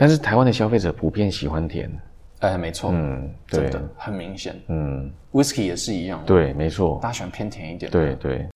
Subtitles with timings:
[0.00, 1.90] 但是台湾的消费者普遍喜欢甜，
[2.38, 4.54] 哎，没错，嗯，对真，的很明显。
[4.68, 7.90] 嗯，Whisky 也是一样，，对，没错，大家喜欢偏甜一点。
[7.90, 8.46] 对对。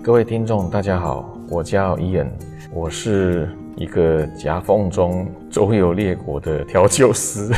[0.00, 2.32] 各位听众，大家好，我叫伊恩，
[2.72, 7.50] 我是一个夹缝中周游列国的调酒师。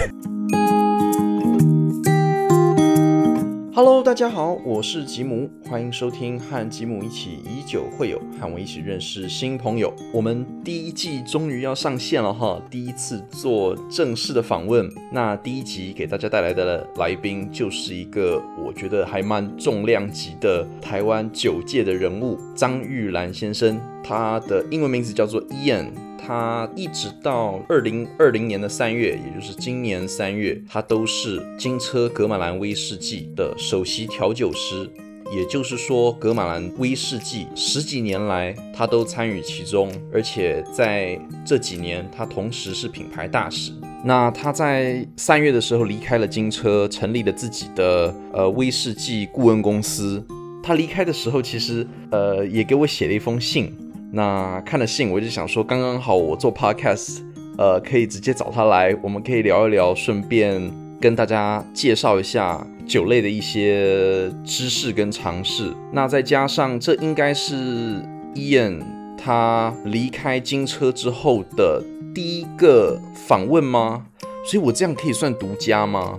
[4.10, 9.94] 大家好，我是吉姆，欢迎收听和吉姆一起以酒会友，和我一起认识新朋友。
[10.12, 14.90] 我们第一季终于要上线了哈，第一次做正式的访问。
[15.12, 25.92] 那第一集给大家带来的来宾就是一个我觉得还蛮重量级的台湾酒界的人物张玉兰先生，他的英文名字叫做 Ian。
[26.20, 34.88] 他一直到二零二零年的三月，也就是今年三月，他都是金车格马兰威士忌的首席调酒师。
[35.32, 41.16] 也就是说，格马兰威士忌十几年来，他都参与其中，而且在
[41.46, 43.72] 这几年，他同时是品牌大使。
[44.04, 50.20] 那他在三月的时候离开了金车，成立了自己的呃威士忌顾问公司。
[50.64, 53.72] 他离开的时候，其实呃也给我写了一封信。
[54.12, 57.20] 那看了信，我就想说，刚刚好我做 podcast，
[57.56, 65.72] 呃，可以直接找他来，我们可以聊一聊，顺便跟大家介绍一下酒类的一些知识跟常识。
[65.92, 68.02] 那再加上，这应该是
[68.34, 68.82] Ian
[69.16, 74.06] 他离开金车之后的第一个访问吗？
[74.44, 76.18] 所以我这样可以算独家吗？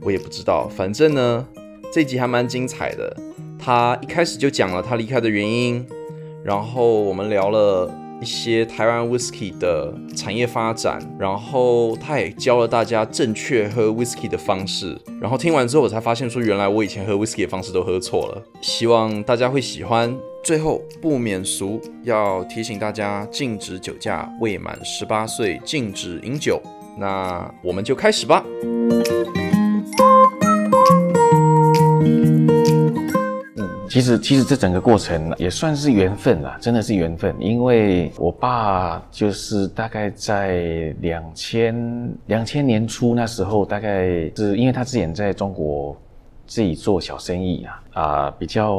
[0.00, 1.46] 我也不知道，反正呢，
[1.92, 3.14] 这集还蛮精彩的。
[3.58, 5.84] 他一开始就讲了他离开的原因，
[6.46, 14.96] 然后我们聊了一些台湾 whisky 的产业发展，然后他也教了大家正确喝 whisky 的方式。
[15.20, 18.40] 然后听完之后，我才发现说，原来我以前喝 whisky 的方式都喝错了。
[18.60, 20.16] 希望大家会喜欢。
[20.44, 26.62] 最后不免俗，要提醒大家禁止酒驾，未满十八岁禁止饮酒。
[26.96, 28.44] 那我们就开始吧。
[33.96, 37.34] 其实，其实这整个过程也算是缘分啦，真的是缘分。
[37.40, 45.96] 因为我爸就是大概在两千两千年初那时候，大概是因为他之前在中国
[46.46, 48.76] 自己做小生意啊，啊、比较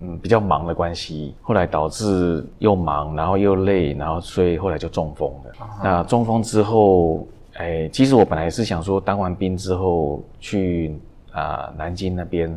[0.00, 5.68] 嗯比较忙的关系，后来导致又忙，然后又累，然后所以后来就中风了。
[5.84, 10.98] 那中风之后，哎，其实我本来是想说当完兵之后去
[11.30, 12.52] 啊、南京那边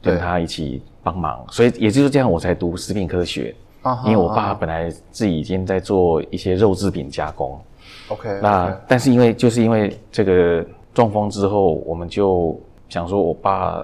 [0.00, 3.54] 跟他一起帮忙，所以也就是这样，我才读食品科学。
[3.82, 7.58] 啊因为我爸本来自己已经在做一些肉制品加工
[8.08, 10.62] ，OK，那但是因为就是因为这个
[10.92, 13.82] 中风之后，我们就想说，我爸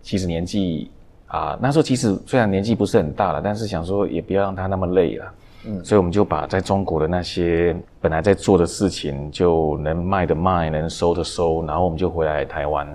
[0.00, 0.90] 其实年纪
[1.26, 5.34] 啊，那时候其实虽然年纪不是很大了，但是想说也不要让他那么累了，
[5.66, 12.88] 嗯，所以我们就把在中国的那些本来在做的事情，就能卖的卖，能收的收，然后我们就回来台湾。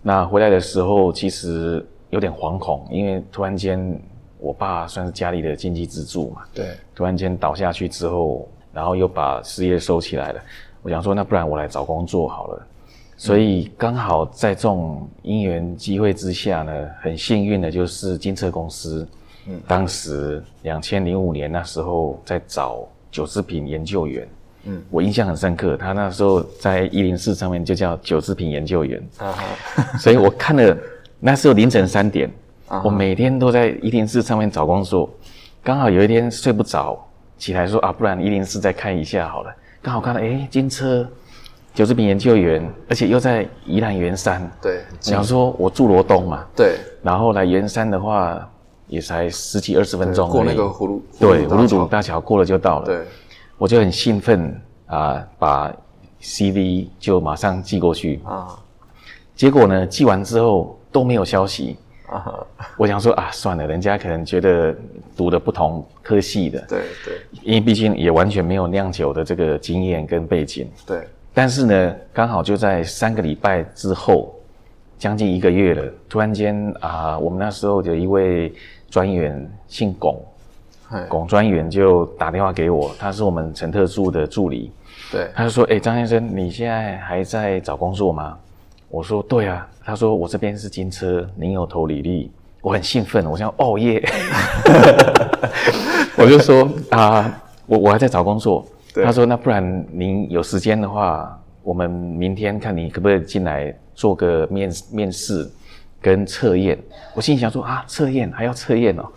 [0.00, 3.98] 那回来的时候，其实有点惶恐，因为突然间
[4.38, 10.40] 我爸算是家里的经济支柱嘛，对，突然间倒下去之后，然后又把事业收起来了。
[10.82, 12.66] 我想说，那不然我来找工作好了。
[13.16, 19.08] 所以刚好在这种因缘机会之下呢，很幸运的就是金策公司，
[19.46, 24.28] 嗯，当时两千零五年那时候在找酒制品研究员，
[24.64, 29.02] 嗯，我印象很深刻，他那时候在一零四上面就叫酒制品研究员，
[29.98, 30.76] 所以我看了
[31.24, 32.28] 那时候凌晨三点，
[32.66, 35.08] 啊我每天都在一零四上面找工作。
[35.62, 36.98] 刚好有一天睡不着，
[37.38, 39.54] 起来说啊，不然一零四再看一下好了。
[39.80, 41.08] 刚好看到哎，金车
[41.72, 44.50] 酒制品研究员，而且又在宜兰圆山。
[44.60, 48.50] 对，我想说我住罗东嘛，对，然后来圆山的话
[48.88, 52.86] 也才十几二十分钟过那个葫芦，对葫芦大桥堵大桥过了就到了。
[52.86, 52.98] 对，
[53.58, 55.72] 我就很兴奋啊，把
[56.20, 58.20] CV 就马上寄过去。
[58.24, 58.58] 啊
[59.36, 61.76] 结果呢，寄完之后都没有消息。
[62.06, 64.76] 啊，我想说啊，算了，人家可能觉得
[65.16, 67.14] 读的不同科系的，对对。
[67.42, 70.70] 因为毕竟也完全没有酿酒的这个经验跟背景。
[70.86, 74.34] 对，但是呢，刚好就在三个礼拜之后，
[74.98, 78.52] 将近一个月了，突然间啊，我们那时候有一位
[78.90, 80.22] 专员姓龚，
[80.86, 84.70] 嗨龚专员就打电话给我，他是我们陈特助的助理，
[85.10, 88.36] 对，他就说：“哎、张先生，你现在还在找工作吗？”
[88.92, 92.30] 我说：“对啊。”他说：“我这边是金车，您有投履历。”
[92.60, 94.00] 我很兴奋，我想：“哦耶！”
[96.14, 98.64] 我就说：“啊，我我还在找工作。”
[99.02, 105.50] 他说：“那不然您有时间的话，我们明天看你可不可以进来做个面面试
[105.98, 106.78] 跟测验。”
[107.16, 109.08] 我心里想说：“啊，测验还要测验哦。”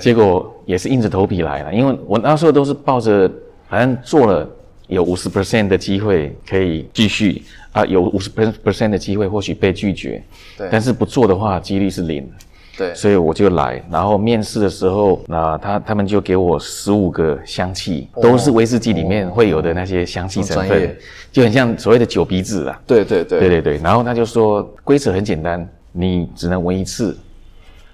[0.00, 3.28] 结果也是硬着头皮来了，因为我那时候都是抱着，
[3.68, 4.48] 反正做了
[4.86, 10.22] 有五十 percent 的机会可以继续啊，有五十 percent 的机会或许被拒绝，
[10.58, 10.68] 对。
[10.70, 12.30] 但是不做的话几率是零。
[12.78, 20.96] 对，所以我就来，然后面试的时候，那他他们就给我十五个香气，都是威士忌里面会有的那些香气成分
[21.30, 22.80] 就很像所谓的酒鼻子啦。
[22.86, 23.38] 对对对。
[23.38, 27.14] 对对对，然后他就说规则很简单，你只能闻一次，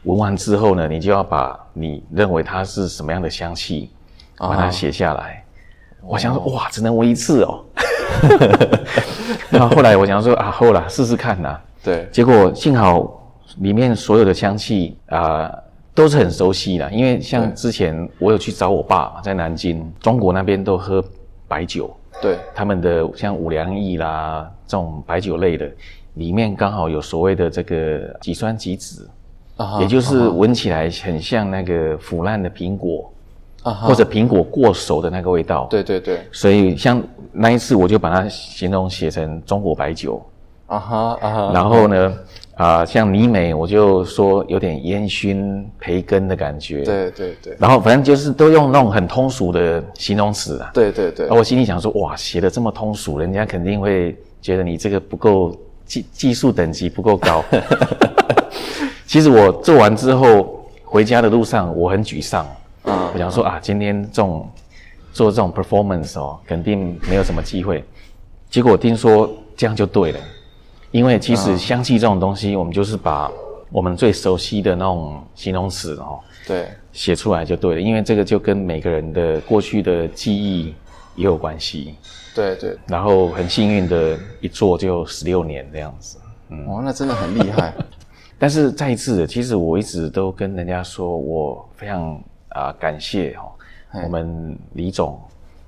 [0.04, 3.90] 闻完之后呢，你就要把你认为它是什么样的香气，
[4.36, 5.42] 把它写下来。
[6.06, 7.64] 我想说，哇，只能闻一次哦。
[9.50, 12.08] 然后后来我想说啊，后来试试看呐、对。
[12.10, 13.22] 结果幸好
[13.58, 15.50] 里面所有的香气啊、
[15.94, 21.02] 都是很熟悉的，因为像之前我有去找我爸嘛，在南京，中国那边都喝
[21.48, 22.36] 白酒，对。
[22.54, 25.70] 他们的像五粮液啦这种白酒类的，
[26.14, 29.06] 里面刚好有所谓的这个己酸己酯，
[29.80, 33.12] 也就是闻起来很像那个腐烂的苹果，
[33.70, 37.02] 啊或者苹果过熟的那个味道。，对对对所以像
[37.32, 40.24] 那一次我就把它形容写成中国白酒，
[40.66, 42.14] 啊哈啊哈，然后呢，
[42.54, 50.70] 啊、像尼美我就说有点烟熏培根的感觉。，对对对然后反正就是都用那种很通俗的形容词啊。
[50.72, 55.54] 对对对而我心里想说，哇，写的这么通俗，人家肯定会觉得你这个不够
[55.84, 57.44] 技技术等级不够高。
[59.06, 62.46] 其实我做完之后回家的路上，我很沮丧。
[62.86, 64.48] 啊我想说啊，今天这种
[65.12, 67.84] 做这种 performance 哦，肯定没有什么机会。
[68.48, 70.20] 结果听说这样就对了，
[70.92, 73.30] 因为其实香气这种东西，我们就是把
[73.70, 80.74] 我们最熟悉的那种形容词哦对写出来就对了，因为这个就跟每个人的过去的记忆
[81.16, 81.94] 也有关系。
[82.34, 86.18] 对对，然后很幸运的一做就十六年这样子。
[86.50, 87.74] 嗯哦，那真的很厉害。
[88.38, 92.22] 但是再一次的，其实我一直都跟人家说，我非常
[92.56, 93.52] 啊、感谢哈、
[93.90, 94.00] 嘿。
[94.02, 95.20] 我们李总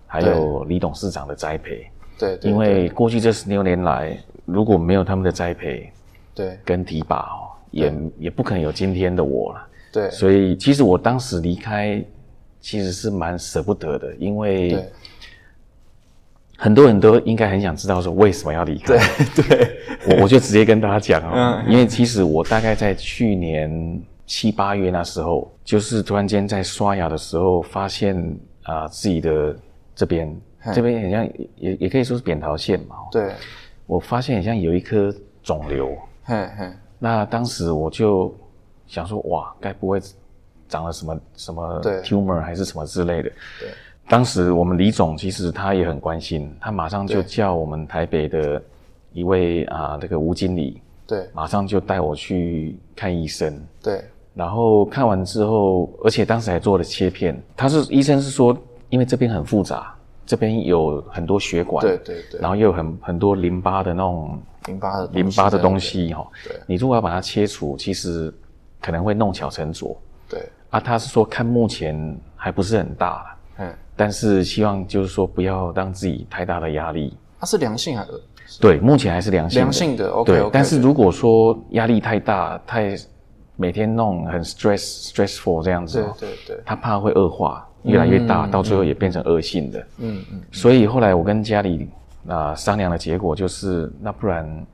[0.07, 1.87] 还有李董事长的栽培，
[2.19, 5.93] 对对，因为过去这十六年来，如果没有他们的栽培
[6.35, 6.59] 对。
[6.65, 9.69] 跟提拔哦，也也不可能有今天的我了。
[9.93, 10.11] 对。
[10.11, 12.03] 所以其实我当时离开，
[12.61, 14.83] 其实是蛮舍不得的，因为
[16.57, 18.97] 很多人都应该很想知道说为什么要离开。
[19.37, 19.79] 对对。
[20.07, 21.71] 我我就直接跟大家讲哦，嗯。
[21.71, 28.15] 因为其实我大概在去年七八月那时候，就是突然间在刷牙的时候，发现
[28.63, 29.57] 啊、自己的
[29.95, 30.41] 这边
[30.75, 33.33] 这边好像也也可以说是扁桃腺嘛，哦对，
[33.87, 35.97] 我发现好像有一颗肿瘤。
[36.23, 38.33] 嘿嘿，那当时我就
[38.87, 39.99] 想说，哇，该不会
[40.69, 43.31] 长了什么什么对 tumor 还是什么之类的？
[43.59, 43.71] 对。
[44.07, 48.63] 当时我们李总其实他也很关心，他马上就叫我们台北的
[49.13, 53.59] 一位啊、这个吴经理，对马上就带我去看医生。
[53.83, 54.03] 对
[54.39, 57.37] 然后看完之后，而且当时还做了切片。
[57.57, 58.57] 他是医生是说，
[58.89, 59.93] 因为这边很复杂，
[60.25, 68.33] 这边有很多血管，对对对然后又有很很多淋巴的那种淋巴的淋巴的东西哈、对你如果要把它切除，其实
[68.81, 69.99] 可能会弄巧成拙样，
[70.29, 70.79] 对，啊。
[70.79, 77.17] 他是说看目前还不是很大啦嗯，但是希望就是说不要让自己太大的压力。
[77.41, 78.11] 它是良性还是
[78.61, 79.65] 对，目前还是良性的。
[79.65, 82.97] 良性的？OK 对 OK，但是如果说压力太大，太
[83.61, 89.81] 每天弄很 stress stressful 这样子、对哦，对对，他怕会恶化，越来越大，到最后也变成恶性的。
[89.99, 91.89] 嗯嗯，所以后来我跟家里
[92.29, 94.67] 啊、商量的结果就是，那不然，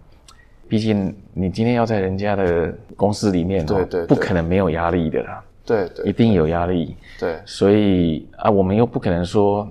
[0.68, 4.06] 毕竟你今天要在人家的公司里面、哦，对对对。
[4.06, 6.94] 不可能没有压力的啦，对对一定有压力。
[7.18, 7.38] 对。
[7.46, 9.66] 所以啊，我们又不可能说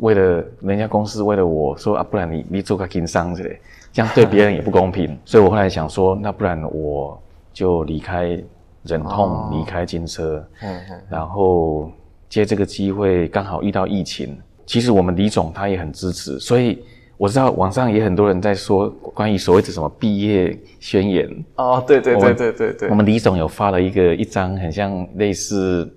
[0.00, 3.58] 为了人家公司为了我说啊，不然你你做个经商之类，
[3.90, 5.16] 这样对别人也不公平。
[5.24, 8.42] 所以我后来想说，那不然我就离开
[8.84, 11.90] 忍痛，离开金车，嗯嗯，然后
[12.28, 14.38] 借这个机会刚好遇到疫情。
[14.66, 16.82] 其实我们李总他也很支持，所以
[17.16, 25.92] 我知道网上也很多人在说关于所谓的什么毕业宣言，哦，对对对对对对我，们李总有发了一个一张很像类似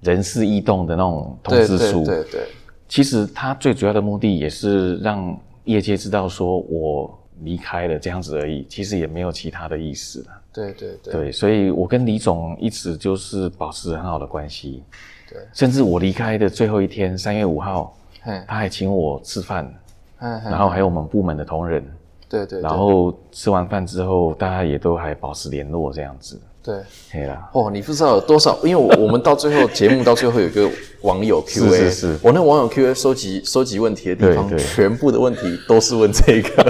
[0.00, 2.04] 人事异动的那种通知书。
[2.04, 2.40] 对对对
[2.88, 10.37] 其实他最主要的目的也是让业界知道说我离开了这样子而已，其实也没有其他的意思了。
[10.52, 11.12] 对对对。
[11.12, 14.82] 对，所以我跟李总一直就是保持很好的关系。
[15.30, 19.72] 对，甚至我离开的最后一天，三月五号，嘿，他还请我吃饭，
[20.20, 21.84] 嗯然后还有我们部门的同仁，
[22.28, 26.40] 对对，然后吃完饭之后，大家也都还保持联络这样子。
[26.62, 26.76] 对。
[27.12, 30.68] 对啦，哦，你不知道有多少，因为我我们到最后节目到最后有一个
[31.02, 32.18] 网友 Q&A，是是是。
[32.22, 34.64] 我那网友 Q&A 收集收集问题的地方，对对。
[34.66, 36.64] 全部的问题都是问这个，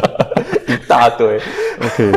[0.66, 1.40] 一大堆。
[1.80, 2.12] OK，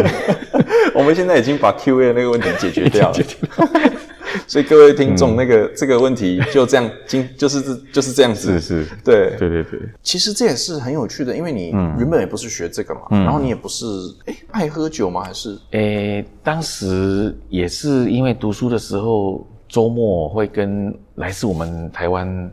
[0.96, 3.18] 我们现在已经把 Q&A 那个问题解决掉了。
[4.48, 8.60] 所以各位听众，那个这个问题就这样，今就是这就是这样子。
[8.62, 9.36] 是是，对。
[9.38, 11.96] 对对对，其实这也是很有趣的，因为你嗯。
[12.00, 13.86] 原本也不是学这个嘛，然后你也不是
[14.26, 15.22] 哎爱喝酒吗？
[15.22, 15.58] 还是？
[15.72, 22.50] 诶，当时也是因为读书的时候，周末会跟来自我们台湾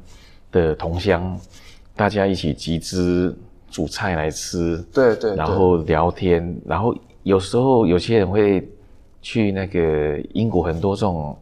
[0.50, 1.38] 的同乡，
[1.94, 3.36] 大家一起集资
[3.70, 5.36] 煮菜来吃，对对，对。
[5.36, 6.92] 然后聊天，然后
[7.28, 8.66] 有时候有些人会
[9.20, 11.36] 去那个英国很多这种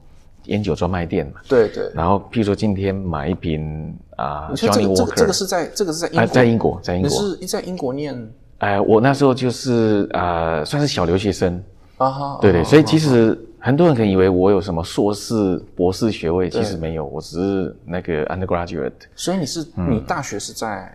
[0.46, 8.32] 烟酒专卖店嘛，对对，然后譬如说今天买一瓶啊、这 Johnny 个这个 Walker，这个是在这个是在英在英国，在英你国，是在英国念？
[8.58, 11.62] 哎、我那时候就是啊、算是小留学生，
[11.98, 18.92] 啊哈，对对，啊所以其实很多人可能以为我有什么硕士、博士学位，其实没有，我只是那个 undergraduate。
[19.14, 19.94] 所以你是嗯。
[19.94, 20.90] 你大学是在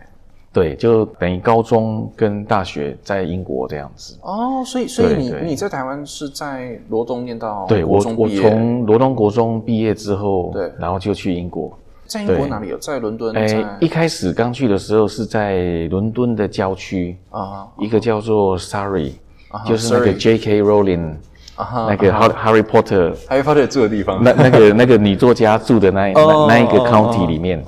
[0.52, 4.18] 对，就等于高中跟大学在英国这样子。
[4.20, 10.70] 哦，所以所以你你在台湾是在罗东念到对我，我从罗东国中毕业之后，对。
[10.78, 11.72] 然后就去英国。
[12.06, 12.68] 在英国哪里？
[12.68, 12.76] 有？
[12.76, 19.12] 在伦敦，哎在，一开始刚去的时候是在伦敦的郊区，啊一个叫做 Surrey，
[19.48, 20.62] 哈就是那个 J.K.
[20.62, 21.14] Rowling
[21.56, 27.26] 那个 Harry Potter，Harry Potter 住的地方，那那个 那个女作家住的那哦那那一个哦 county 哦。
[27.26, 27.64] 里面。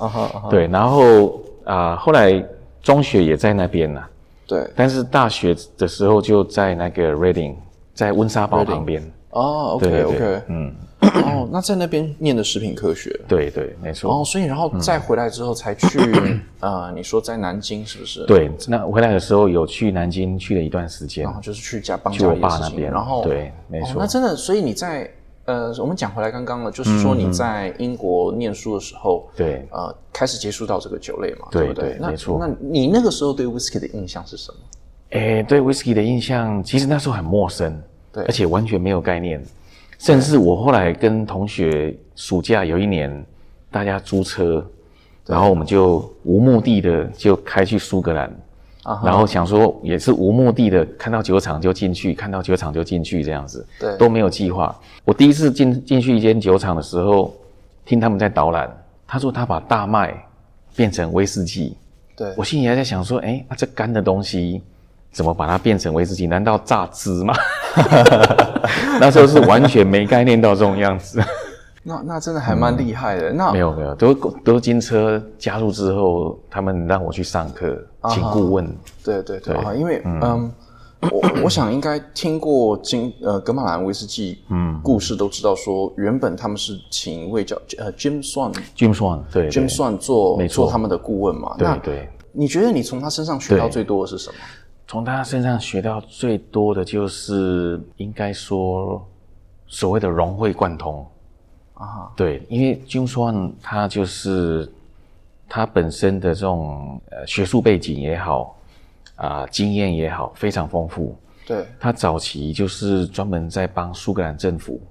[0.51, 2.31] 对，然后啊、后来
[2.85, 4.07] 中学也在那边了，
[4.45, 7.55] 对，但是大学的时候就在那个 Reading，
[7.95, 9.01] 在温莎堡旁边。
[9.31, 14.21] 哦，OK OK，嗯，哦，那在那边念的食品科学，对对，没错。
[14.21, 15.99] 哦，所以然后再回来之后才去，
[16.61, 22.91] 呃，你说在南京是不是？，对，那回来的时候有去南京去了一段时间然，后就是去家帮去我家里的事情，爸那边。
[22.91, 23.89] 然后对，没错。
[23.89, 25.09] 哦那真的，所以你在
[25.45, 31.97] 呃，我们讲回来刚刚了，就是说你在英国念书的时候，嗯对呃，开始接触到这个酒类嘛，对不对？
[31.99, 34.57] 那对没错那你那个时候对 whisky 的印象是什么？
[35.11, 37.79] 诶，对 whisky 的印象，其实那时候很陌生，
[38.11, 39.43] 对而且完全没有概念。
[39.99, 43.25] 甚至我后来跟同学暑假有一年，
[43.71, 44.65] 大家租车，
[45.25, 48.35] 然后我们就无目的的就开去苏格兰，
[48.85, 54.73] 啊然后想说也是无目的的，看到酒厂就进去，看到酒厂就进去这样子，对都没有计划。
[55.03, 57.33] 我第一次进进去一间酒厂的时候，
[57.83, 58.69] 听他们在导览，
[59.07, 60.13] 他说他把大麦
[60.75, 61.75] 变成威士忌，
[62.15, 64.61] 对我心里还在想说，哎、那这干的东西
[65.11, 66.27] 怎么把它变成威士忌？
[66.27, 67.33] 难道榨汁吗？
[69.01, 71.19] 那时候是完全没概念到这种样子。
[71.87, 73.31] 那那真的还蛮厉害的。
[73.31, 74.13] 那没有没有，都
[74.43, 77.77] 都金车加入之后，他们让我去上课，
[78.09, 78.65] 请顾问。
[79.03, 80.51] 对对对对啊，因为嗯。
[81.11, 91.55] 我 我想应该听过金呃格马兰威士忌嗯故事都知道说原本他们是请一位叫呃 Jim Swan Jim Swan，对 Jim Swan 做没错做他们的顾问嘛。
[91.59, 94.35] 那对对，你觉得你从他身上学到最多的是什么？
[94.87, 99.05] 从他身上学到最多的就是应该说
[99.67, 101.05] 所谓的融会贯通
[101.75, 102.11] 啊。
[102.15, 104.69] 对，因为 Jim Swan 他就是
[105.47, 108.57] 他本身的这种呃学术背景也好
[109.15, 111.15] 啊、经验也好非常丰富。
[111.45, 114.81] 对他早期就是专门在帮苏格兰政府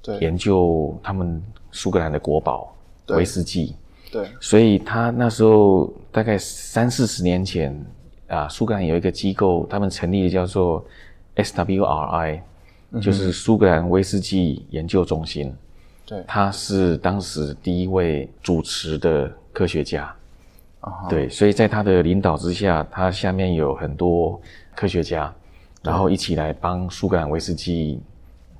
[0.00, 2.72] 对研究他们苏格兰的国宝
[3.04, 3.74] 对威士忌。
[4.12, 7.84] 对所以他那时候大概三四十年前
[8.28, 10.84] 啊，苏格兰有一个机构，他们成立的叫做
[11.36, 12.40] SWRI，、
[13.02, 15.52] 就是嗯苏格兰威士忌研究中心。
[16.10, 20.12] 对他是当时第一位主持的科学家。
[20.80, 24.40] 啊对，所以在他的领导之下，他下面有很多
[24.74, 25.32] 科学家，
[25.82, 28.00] 然后一起来帮苏格兰威士忌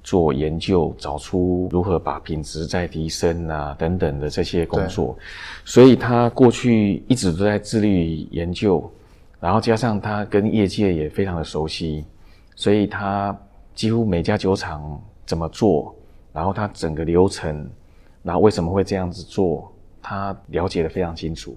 [0.04, 5.18] 做研究，找出如何把品质再提升啊等等的这些工作。
[5.64, 8.88] 所以他过去一直都在致力于研究，
[9.40, 12.04] 然后加上他跟业界也非常的熟悉，
[12.54, 13.34] 所以他
[13.74, 15.96] 几乎每家酒厂怎么做，
[16.32, 17.68] 然后他整个流程，
[18.22, 19.72] 然后为什么会这样子做，
[20.02, 21.56] 他了解的非常清楚。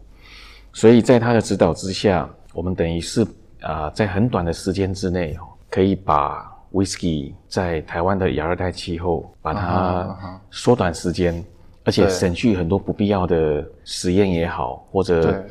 [0.72, 3.26] 所以在他的指导之下，我们等于是
[3.62, 11.44] 啊、在很短的时间之内，哦可以把 whisky 在台湾的亚热带气候，把它缩短时间，
[11.84, 15.44] 而且省去很多不必要的实验也好，或者对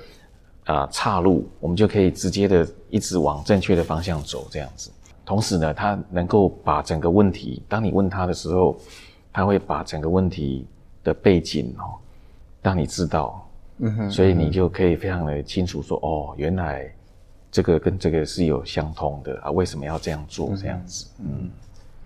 [0.65, 4.91] 啊、岔路，我们就可以直接的一直往正确的方向走，这样子。
[5.25, 8.77] 同时呢，他能够把整个问题，当你问他的时候，
[9.33, 10.67] 他会把整个问题
[11.03, 11.95] 的背景哦，
[12.63, 13.49] 让你知道，
[13.79, 16.93] 嗯哼所以你就可以非常的清楚说，哦，原来
[17.51, 20.55] 这个跟这个是有相通的啊，为什么要这样做？
[20.57, 21.51] 这样子，嗯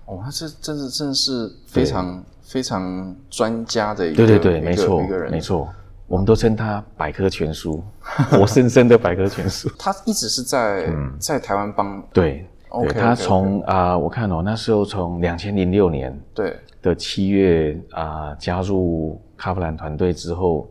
[0.07, 5.41] 哦，他这真是真的是非常非常专家的一个对对对，没错一个人，没。
[5.41, 5.69] 错，
[6.07, 7.83] 我们都称他百科全书，
[8.31, 9.69] 活生生的百科全书。
[9.77, 12.47] 他一直是在、嗯在台湾帮对
[12.83, 16.57] 对，他从啊、我看哦，那时候从两千零六年对。
[16.83, 20.69] 的七月啊、加入卡普兰团队之后，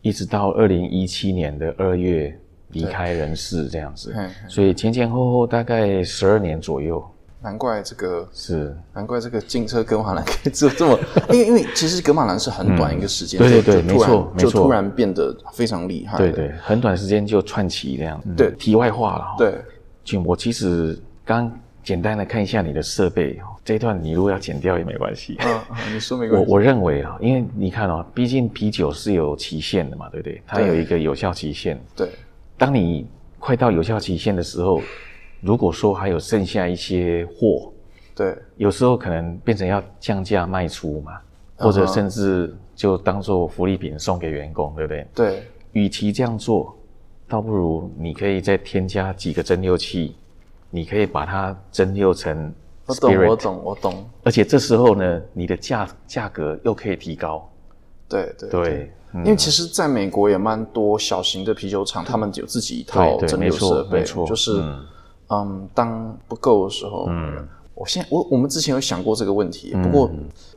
[0.00, 2.34] 一直到二零一七年的二月
[2.70, 4.14] 离开人世这样子。
[4.48, 7.06] 所以前前后后大概十二年左右。
[7.40, 10.98] 难怪这个是，难怪这个进车格马兰可以做这么，
[11.30, 14.50] 因为因为其实格马兰是很短一个时间，对对没错没错。
[14.50, 18.20] 就突然变得非常厉害，对对，很短时间就串起这样。
[18.24, 18.50] 嗯对。
[18.52, 19.34] 题外话了哈。
[19.38, 19.54] 对，
[20.02, 25.36] 就，我其实刚简单的看一下你的设备，这一段你如果要剪掉也没关系。
[25.40, 30.40] 嗯，嗯你说没关系，我我认为啊，因为你看哦，毕竟啤酒是有期限的嘛，对不对？
[30.46, 31.78] 它有一个有效期限。
[31.94, 32.08] 对
[32.56, 33.06] 当你
[33.38, 34.80] 快到有效期限的时候，
[35.42, 37.70] 如果说还有剩下一些货，
[38.14, 41.12] 对有时候可能变成要降价卖出嘛，
[41.56, 45.06] 或者甚至就当做福利品送给员工，对不对？
[45.14, 45.42] 对
[45.72, 46.74] 与其这样做，
[47.28, 50.16] 倒不如你可以再添加几个蒸馏器，
[50.70, 52.52] 你可以把它蒸馏成
[52.86, 57.48] 我懂我懂我懂，而且这时候呢，你的价价格又可以提高。
[58.08, 59.24] 对对对，嗯。
[59.24, 64.86] 因为其实在美国也蛮多小型的啤酒厂，他们有自己一套蒸馏对对没错设备，没错就是嗯。
[65.30, 70.10] 嗯，当不够的时候，嗯，我现在我我们之前有想过这个问题，不过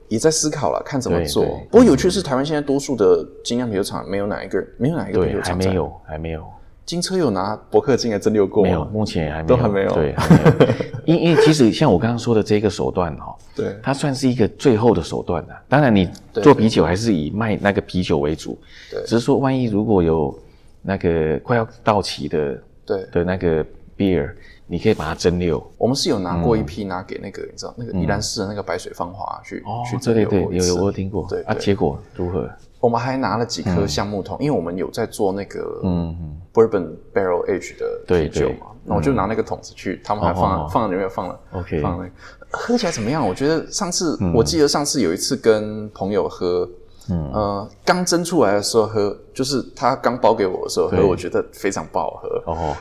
[0.07, 1.43] 也在思考了，看怎么做。
[1.69, 6.45] 不过有趣的是，台湾现在多数的精酿啤酒厂没有哪一个没有哪一个啤酒厂还没有，还没有，
[6.85, 9.93] 金车有拿博客金来蒸馏过没有，目前还没有，都还没有。
[9.93, 10.73] 对，还没有。
[11.05, 13.75] 因因为其实像我刚刚说的这个手段哦，对。
[13.81, 15.55] 它算是一个最后的手段的。
[15.69, 18.59] 当然，你做啤酒还是以卖那个啤酒为主，
[18.91, 19.01] 对。
[19.03, 20.37] 只是说万一如果有
[20.81, 23.63] 那个快要到期的对，的那个
[23.97, 24.31] beer，
[24.71, 25.61] 你可以把它蒸馏。
[25.77, 31.23] 我们是有拿过一批拿给那个你知道那个宜兰市的那个白水芳华去哦去，蒸对对对，馏过一次有有我有听过。
[31.23, 32.49] 啊，对啊结果如何？
[32.79, 43.27] 我们还拿了几颗橡木桶，因为我们有在做那个嗯嗯，bourbon barrel age 的对对啤酒嘛，那我就拿那个桶子去，他们还哦放哦放里面放了 OK 放了那个，喝起来怎么样？
[43.27, 46.67] 我觉得上次我记得上次有一次跟朋友喝。
[47.09, 52.75] 嗯，呃，刚蒸出来的时候喝，就是他刚包给我的时候喝，我觉得非常不好喝，哦，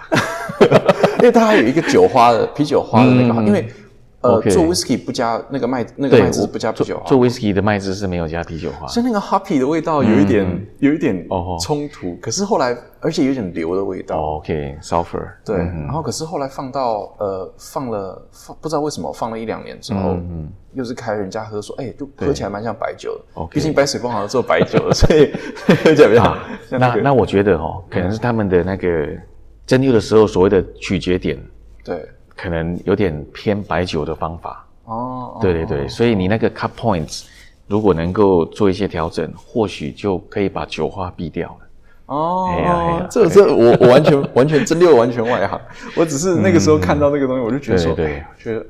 [1.19, 3.47] 因为它还有一个酒花的啤酒花的那个，嗯。
[3.47, 3.69] 因为
[4.21, 8.87] 呃做 whisky 不加那个麦那个麦汁不加啤酒花，做 whisky 的麦汁是没有加啤酒花。
[8.87, 15.27] 所以那个 hoppy 的味道有一点、有一点哦冲突，可是后来而且有点硫的味道，哦 OK，sulfur。
[15.45, 15.83] 对，嗯。
[15.85, 23.25] 然后可是后来放到呃放了放不知道为什么放了一两年之后，嗯又是开人家喝说，哎、就喝起来蛮像白酒的。
[23.35, 25.33] OK 毕竟白水泵好像做白酒的，所以
[25.67, 29.09] 喝起来比较啊，像那个那那我觉得哦，可能是他们的那个
[29.67, 31.37] 蒸馏的时候所谓的取决点，
[31.83, 32.09] 对
[32.41, 34.67] 可能有点偏白酒的方法。
[34.85, 37.25] 哦，对对对，所以你那个 cut points
[37.67, 41.67] 如果能够做一些调整，或许就可以把酒花避掉了。
[42.07, 45.61] 哦，这这我我完全 完全蒸馏完全外行，
[45.95, 48.67] 我只是那个时候看到那个东西，我就觉得说，对觉得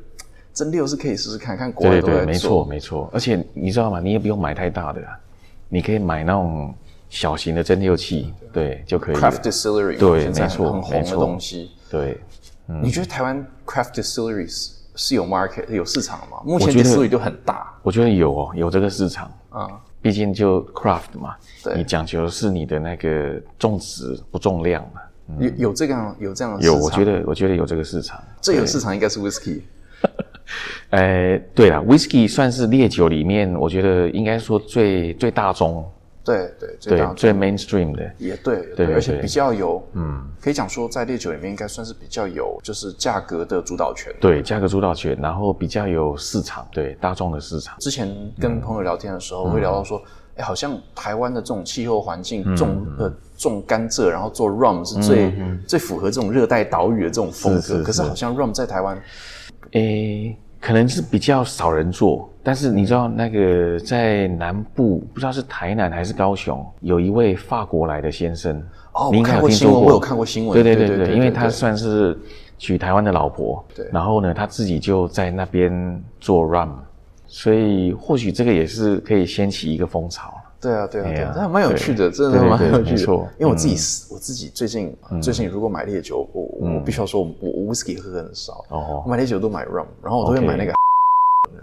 [0.52, 3.08] 蒸馏是可以试试看，看国外对对没错，没错。
[3.12, 4.00] 而且你知道吗？
[4.00, 5.16] 你也不用买太大的啊，
[5.68, 6.74] 你可以买那种
[7.08, 9.20] 小型的蒸馏器，对就可以了。
[9.20, 11.70] craft distillery，对没错很红的东西。
[11.90, 12.20] 对，
[12.82, 16.38] 你觉得台湾 craft distilleries 是有 market 有市场吗？
[16.44, 19.30] 目前我觉得 distillery 都很大我觉得有哦，有这个市场。
[19.50, 19.68] 啊、
[20.00, 25.00] 毕竟就 craft 嘛，对你讲求是你的那个重质不重量嘛。
[25.38, 28.22] 有有这样有这样的市场，有，我觉得我觉得有这个市场。
[28.40, 29.60] 最有市场应该是 whisky。
[30.90, 35.84] 呃， 对了，whisky 算是烈酒里面，我觉得应该说最最大宗，
[36.30, 38.02] 对对，最最 mainstream 的。
[38.18, 44.14] 也对，对对而且比较有，嗯，可以讲说在烈酒里面应该算是比较有就是价格的主导权。
[44.20, 47.76] 对，价格主导权，然后比较有市场，对大众的市场。
[47.80, 50.00] 之前跟朋友聊天的时候，会聊到说，
[50.36, 55.32] 哎、好像台湾的这种气候环境，种呃种甘蔗，然后做 rum 是最、
[55.66, 57.60] 最符合这种热带岛屿的这种风格。
[57.60, 59.02] 是是可是好像 rum 在台湾，
[59.72, 70.52] 诶，可能是比较少人做，但是你知道那个在南部，不知道是台南还是高雄，有一位法国来的先生，哦，你应该我看过新闻，有听说过，我有看过新闻。
[70.52, 72.16] 对对对对对，因为他算是
[72.58, 76.70] 娶台湾的老婆，对然后呢，他自己就在那边做 rum，
[77.26, 80.34] 所以或许这个也是可以掀起一个风潮。
[80.60, 83.12] 对啊，对啊，对啊，这还蛮有趣的，真的蛮有趣的。
[83.38, 83.74] 因为我自己
[84.12, 89.02] 我自己最近最近如果买烈酒，我我必须要说，我我 whisky 喝很少，哦。
[89.04, 90.72] 我买烈酒都买 rum，然后我都会买那个，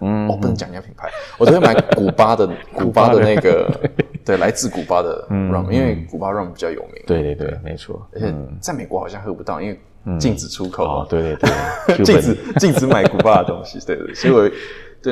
[0.02, 0.28] 嗯。
[0.28, 3.72] 我，不能讲人家品牌，我都会买古巴的 古巴的那个，
[4.26, 8.02] 对，来自古巴的 rum，因为古巴 rum 比较有名，对对对，没错。
[8.14, 9.80] 而且在美国好像喝不到，因为
[10.20, 11.50] 禁止出口哦嘛，，对对
[11.98, 14.50] 对， 禁止禁止买古巴的东西，对对，所以我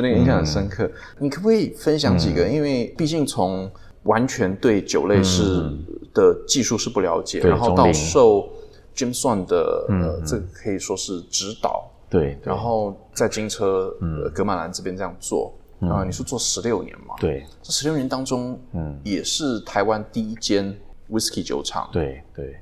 [0.00, 0.90] 对那个印象很深刻。
[1.18, 2.46] 你可不可以分享几个？
[2.46, 3.70] 因为毕竟从
[4.02, 5.70] 完全对酒类是
[6.12, 8.48] 的技术是不了解，对然后到受
[8.94, 11.90] Jim Swan 的呃，这个可以说是指导。
[12.08, 20.72] 对，对然后在金车、呃格马兰这边这样做，啊、你是做十六年嘛？，对这十六年当中，嗯，也是台湾第一间
[21.10, 21.88] whisky 酒厂。
[21.92, 22.56] 对对，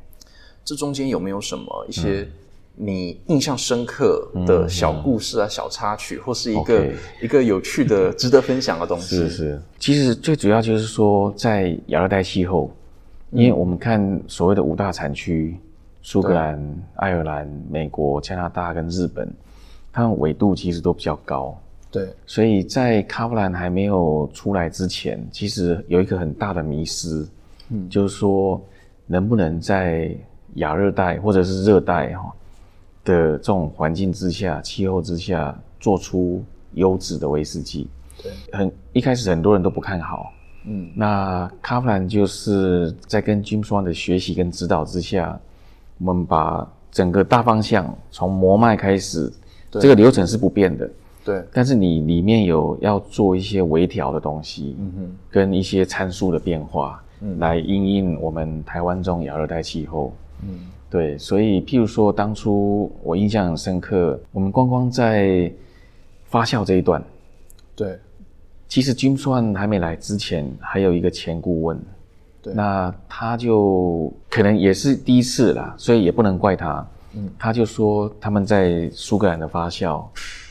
[0.65, 2.27] 这中间有没有什么一些
[2.77, 6.91] 你印象深刻的小故事啊、小插曲，或是一个
[7.23, 9.17] 一个有趣的、值得分享的东西？
[9.17, 12.71] 是是，其实最主要就是说，在亚热带气候，
[13.31, 15.57] 因为我们看所谓的五大产区，
[16.03, 16.61] 苏格兰、
[16.97, 19.33] 爱尔兰、美国、加拿大跟日本，
[19.93, 21.57] 它们纬度其实都比较高，
[21.93, 22.09] 对。
[22.27, 27.25] 所以在卡夫兰还没有出来之前，其实有一个很大的迷失，
[27.71, 28.61] 嗯，就是说
[29.07, 30.11] 能不能在
[30.55, 32.35] 亚热带或者是热带哈
[33.05, 37.89] 的这种环境之下、气候之下，做出优质的威士忌。
[38.23, 40.33] 对，很一开始很多人都不看好，
[40.67, 45.39] 嗯，那卡夫兰就是在跟 Jim Swan 的学习跟指导之下，
[45.99, 49.31] 我们把整个大方向从磨麦开始，
[49.71, 49.83] 对。
[49.83, 50.91] 这个流程是不变的，
[51.25, 57.03] 对，但是你里面有要做一些微调的东西，嗯哼，跟一些参数的变化，
[57.39, 60.15] 来因应我们台湾这种亚热带气候。
[60.43, 60.61] 嗯，
[60.95, 65.53] 对，所以譬如说，当初我印象很深刻，我们光光在
[66.27, 67.03] 发酵这一段，
[67.75, 67.99] 对。
[68.69, 71.77] 其实 Jim Swan 还没来之前，还有一个前顾问，
[72.41, 72.55] 对。
[72.55, 76.87] 那他就可能也是第一次啦，所以也不能怪他。
[77.15, 80.05] 嗯，他就说他们在苏格兰的发酵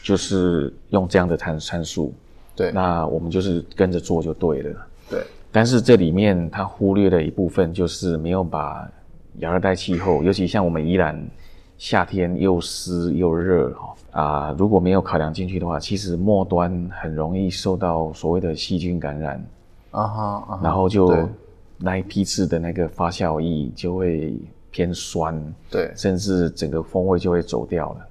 [0.04, 2.14] 就是用这样的参参数，
[2.54, 2.70] 对。
[2.74, 4.88] 那我们就是跟着做就对了。
[5.10, 5.24] 对。
[5.54, 8.86] 但是这里面他忽略了一部分，就是没有把
[9.40, 11.28] 亚热带气候，尤其像我们宜兰
[11.78, 19.44] 夏天又湿又热哈啊，如果没有考量进去的话，其实末端很容易受到所谓的细菌感染，
[19.92, 21.26] 啊哈然后就对。
[21.80, 24.38] 那一批次的那个发酵液就会
[24.72, 28.08] 偏酸，对，甚至整个风味就会走掉了。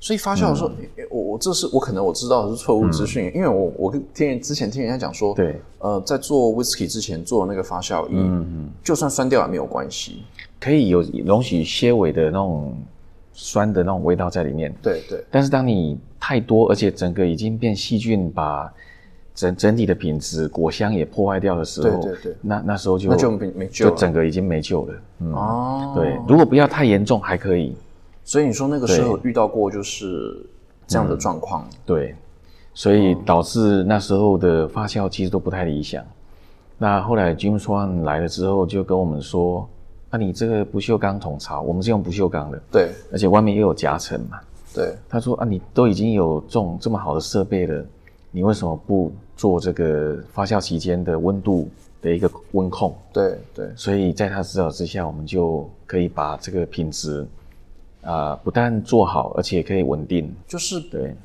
[0.00, 1.06] 所以发酵的时候，嗯。
[1.10, 10.22] 我我这是我可能我知道的是错误资讯，因为我我跟听人之前听人家讲说，对，呃，在做 whisky 之前做那个发酵液，嗯嗯，就算酸掉也没有关系。
[10.60, 12.76] 可以有容许些微的那种
[13.32, 15.24] 酸的那种味道在里面，对对。
[15.30, 18.70] 但是当你太多，而且整个已经变细菌，把
[19.34, 22.36] 整整体的品质、果香也破坏掉的时候，对对对。
[22.42, 24.94] 那那时候就那就没没救就整个已经没救了。
[25.20, 27.74] 嗯，哦，对，如果不要太严重还可以，
[28.22, 30.44] 所以你说那个时候遇到过就是
[30.86, 32.14] 这样的状况，对，
[32.74, 36.04] 所以导致那时候的发酵其实都不太理想。
[36.76, 39.68] 那后来 Jim Swan 来了之后，就跟我们说
[40.10, 44.40] ：“那、你这个不锈钢桶槽，我们是用不锈钢的，对而且外面又有夹层嘛。”
[44.72, 47.84] 对他说啊，你都已经有这种这么好的设备了，
[48.30, 51.68] 你为什么不做这个发酵期间的温度
[52.00, 52.96] 的一个温控？
[53.12, 57.26] 对对所以在他指导之下，我们就可以把这个品质
[58.02, 60.32] 啊、不但做好，而且可以稳定。
[60.46, 61.16] 就是对，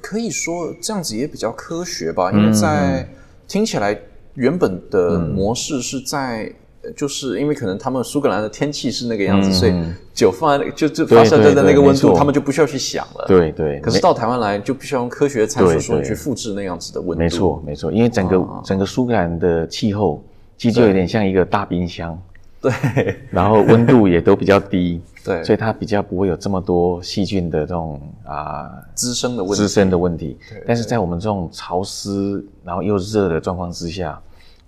[0.00, 3.06] 可以说这样子也比较科学吧，嗯因为在
[3.46, 3.98] 听起来
[4.32, 6.50] 原本的模式是在。
[6.86, 9.74] 呃就是因为可能他们苏格兰的天气是那个样子，嗯所以
[10.14, 13.24] 酒放在就就发酵在的那个温度，他们就不需要去想了。。
[13.26, 17.22] 对对，可是到台湾来，就必须要用科学的参数对对说去复制那样子的温度。
[17.22, 20.22] 没错没错，因为整个、啊整个苏格兰的气候
[20.56, 22.18] 其实就有点像一个大冰箱，
[22.62, 28.70] 对然后温度也都比较低， 对，所以它比较不会有这么多细菌的这种啊。
[28.94, 29.56] 滋生的问题。
[29.56, 30.62] 滋生的问题对。
[30.66, 34.18] 但是在我们这种潮湿然后又热的状况之下，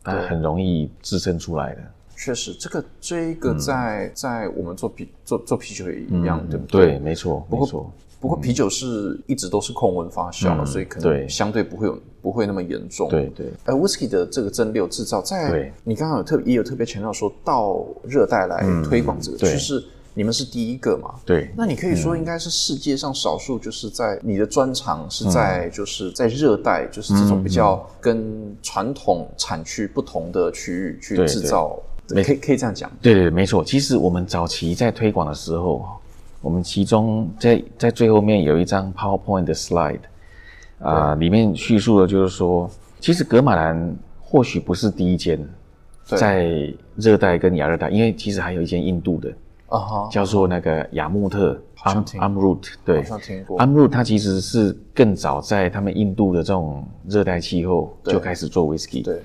[0.05, 1.81] 它很容易滋生出来的。
[2.19, 3.59] 确实，这个这一个嗯。
[3.59, 7.93] 在、在我们做啤做做啤酒也一样，对不对，没错，没过错。
[8.21, 13.09] 不过啤酒是一直都是控温发酵，嗯所以可能相对不会有不会那么严重。
[13.09, 13.47] 对对。
[13.65, 21.15] 呃，whisky 的这个蒸馏制造，在对你刚刚有特也有特别强调说到热带来推广这个，就是你们是第一个嘛？
[21.25, 25.31] 对那你可以说应该是世界上少数，就是在你的专长是嗯。
[25.31, 32.91] 在就是在热带，就是这种比较跟传统产区不同的区域去对制造，没可以可以这样讲。
[33.01, 33.65] 对对，没错。
[33.65, 35.87] 其实我们早期在推广的时候，
[36.41, 40.01] 我们其中在在最后面有一张 PowerPoint 的 slide
[40.81, 45.39] 啊、里面叙述的就是说，其实格马兰或许不是第一间
[46.05, 49.29] 在热带跟亚热带，因为其实还有一间印度的，
[49.69, 53.03] 啊哈，叫做那个雅穆特 Amrut，对。
[53.03, 59.21] ，Amrut 它其实是更早在他们印度的这种热带气候就开始做 whisky，对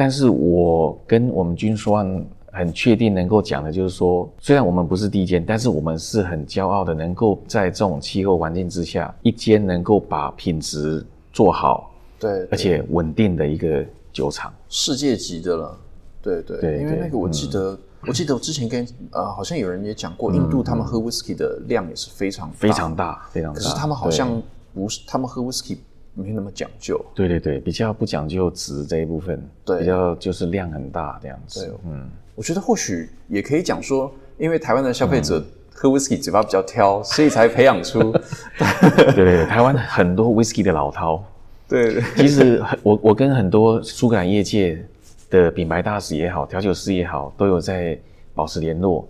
[0.00, 14.50] 但是我跟我们军双很确定能够讲的就是说，虽然我们不是第一间，但是我们是很骄傲的，能够在这种气候环境之下，一间能够把品质做好，对，而且稳定的一个酒厂。
[14.70, 15.76] 世界级的了。
[16.22, 23.60] 对对，对对因为那个我记得，我记得我之前跟呃，好像有人也讲过，印度他们喝 whisky 的量也是非常非常大，非常大。
[23.60, 24.40] 可是他们好像
[24.72, 25.76] 不是，他们喝 whisky
[26.14, 27.02] 没那么讲究。
[27.14, 29.80] 对对对，比较不讲究值这一部分，对。
[29.80, 31.66] 比较就是量很大这样子。
[31.66, 31.74] 对。
[31.86, 35.22] 嗯，我觉得或许也可以讲说，因为台湾的消费嗯。
[35.22, 38.12] 者喝 whisky 嘴巴比较挑，所以才培养出
[38.58, 41.18] 对对对，台湾很多 whisky 的老饕，
[41.66, 42.02] 对对。
[42.16, 44.84] 其实很我我跟很多苏格兰业界
[45.30, 47.98] 的品牌大使也好，调酒师也好，都有在
[48.34, 49.08] 保持联络。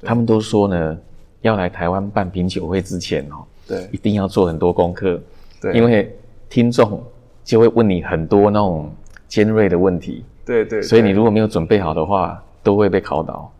[0.00, 0.96] 他们都说呢，
[1.40, 3.88] 要来台湾办品酒会之前哦，对。
[3.90, 5.20] 一定要做很多功课，
[5.60, 5.74] 对。
[5.74, 6.16] 因为
[6.52, 7.02] 听众
[7.42, 8.92] 就会问你很多那种
[9.26, 13.50] 尖锐的问题，对对，所以你如果没有准备好的话，都会被考倒。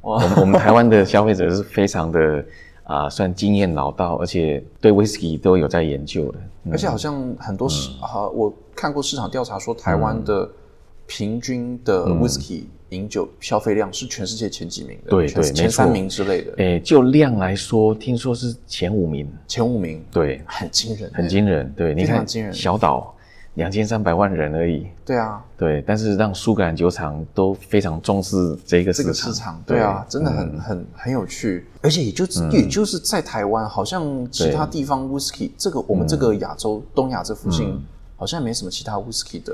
[0.00, 0.14] 哇。
[0.14, 2.42] 我们我们台湾的消费者是非常的
[2.84, 6.38] 啊、算经验老道，而且对 whisky 都有在研究的。
[6.64, 6.72] 嗯。
[6.72, 10.48] 而且好像很多市啊，我看过市场调查说，台湾的
[11.06, 12.18] 平均的嗯。
[12.18, 21.72] whisky 饮酒消费量是全世界前几名的，对前对前三名之类的，诶，就量来说，听说是前五名，前五名，对，很惊人，很惊人。
[21.76, 22.52] 对，你看惊人。
[22.52, 23.14] 小岛
[23.54, 29.32] 两千三百万人而已，对啊，对，但是让苏格兰酒厂都非常重视这个这个市场。
[29.32, 37.76] 市场，对啊，真的很很很有趣，而且也就也就是在台湾，好像其他地方 whisky 这个我们这个亚洲东亚这附近
[38.16, 39.52] 好像没什么其他 whisky 的，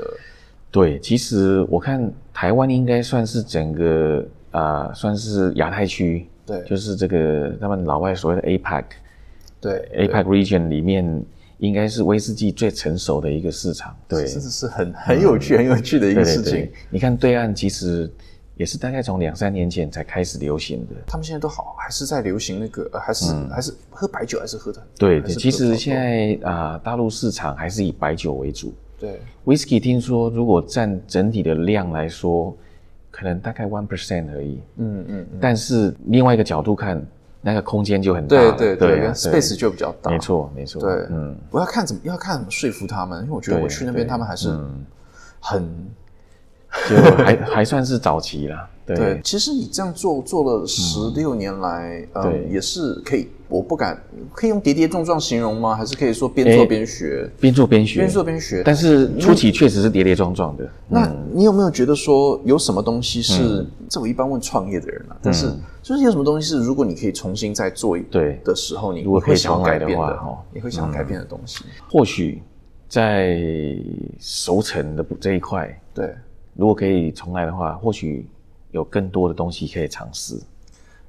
[0.75, 8.85] 对，其实我看台湾应该算是整个啊、算是亚太区，对就是这个他们老外所谓的 APEC，
[9.61, 11.25] 对，APEC region 里面，
[11.59, 13.97] 应该是威士忌最成熟的一个市场。
[14.09, 16.73] 对，真的是很很有趣很有趣的一个对对对事情。
[16.91, 18.11] 你看对岸其实
[18.57, 20.97] 也是大概从两三年前才开始流行的。
[21.07, 28.75] 他们现在都好，还是在流行那个，呃、还是、还是喝白酒，还是喝的对对，其实现在啊、大陆市场还是以白酒为主。
[29.05, 32.57] 对 Whisky 听说如果占整体的量来说，
[33.11, 34.61] 可能大概 one percent 而已。
[34.77, 37.05] 嗯嗯，但是另外一个角度看，
[37.43, 38.57] 那个空间就很大对了。
[38.57, 40.19] 对对啊，space 就比较大，没。
[40.19, 40.81] 错没错。
[40.81, 44.87] 对，嗯，我要看怎么要看怎么说服他们，因为我觉得我去那边，他们还是嗯
[45.41, 45.69] 很
[46.89, 48.69] 就还 还算是早期啦。
[48.87, 49.21] 对对。
[49.23, 54.01] 其实你这样做做了十六年来，嗯，对也是可以，我不敢
[54.33, 55.75] 可以用跌跌撞撞形容吗？
[55.75, 58.63] 还是可以说边做边学，边做边学，边做边学？
[58.65, 60.69] 但是初期确实是跌跌撞撞的。
[60.89, 63.43] 那你有没有觉得说有什么东西是？
[63.43, 65.47] 嗯这我一般问创业的人啊，但是
[65.81, 71.65] 就是有什么东西是，如果你可以重新再做一对的时候，你如果可以你会想改变的的话哦你会想改变的东西。
[71.89, 72.43] 或许
[72.89, 73.39] 在
[74.19, 76.13] 熟成的这一块，对，
[76.55, 78.27] 如果可以重来的话，或许
[78.75, 80.37] 有更多的东西可以尝试。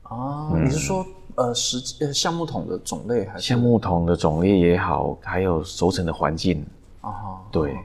[0.04, 6.64] 啊，你是说呃实呃橡木桶的种类还是橡木桶的种类也好，还有熟成的环境，
[7.02, 7.42] 啊哈？
[7.52, 7.76] 对，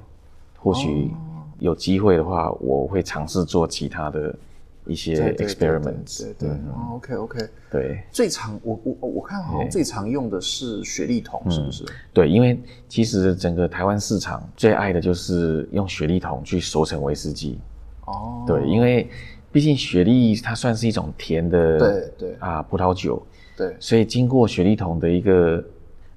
[0.58, 1.10] 或许
[1.58, 4.36] 有机会的话，我会尝试做其他的
[4.84, 6.18] 一些对对对 experiments。
[6.24, 7.48] 对对对哦，OK OK。
[7.70, 11.86] 对最常我我我看好像最常用的是雪莉桶，是不是？
[12.12, 17.58] 对，因为其实整个台湾市场最爱的就是用雪莉桶去熟成威士忌。
[18.04, 19.08] 哦，对，因为
[19.52, 22.36] 毕竟雪莉它算是一种甜的对对。
[22.38, 23.22] 啊葡萄酒，
[23.56, 23.74] 对。
[23.80, 25.62] 所以经过雪莉桶的一个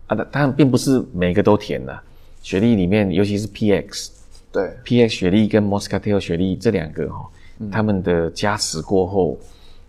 [0.07, 1.99] 啊，当当然并不是每个都甜的。
[2.41, 4.09] 雪莉里面，尤其是 PX、
[4.51, 4.71] 对。
[4.85, 7.71] PX 雪莉跟 Moscatel 雪莉这两个哈、嗯。
[7.71, 9.37] 它们的加持过后，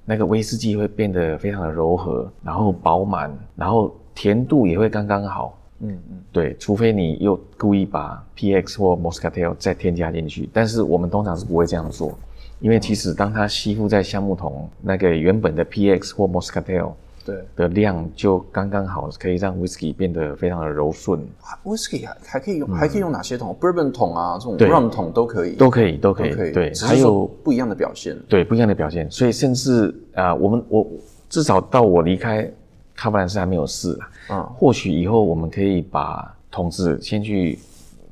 [0.05, 5.59] 那个威士忌会变得非常的柔和，然后饱满，然后甜度也会刚刚好。
[5.81, 12.17] 嗯嗯，对，除非你又故意把 PX 或 Moscatel 再添加进去，但是我们通常是不会这样做，
[12.65, 17.37] 因为其实当它吸附在橡木桶那个原本的 PX 或 Moscatel 对。
[17.55, 21.21] 的量就刚刚好，可以让 Whisky 变得非常的柔顺
[21.63, 26.53] ，Whisky 还还可以用，还可以用哪些桶？Bourbon 桶啊，这种 rum 桶都可以，都可以，都可以。
[26.53, 28.17] 对，还有不一样的表现。
[28.31, 30.87] 对不一样的表现，所以甚至啊、我们我
[31.29, 32.51] 至少到我离开
[32.95, 33.93] 卡布兰斯还没有试
[34.29, 37.59] 啊，嗯或许以后我们可以把桶子先去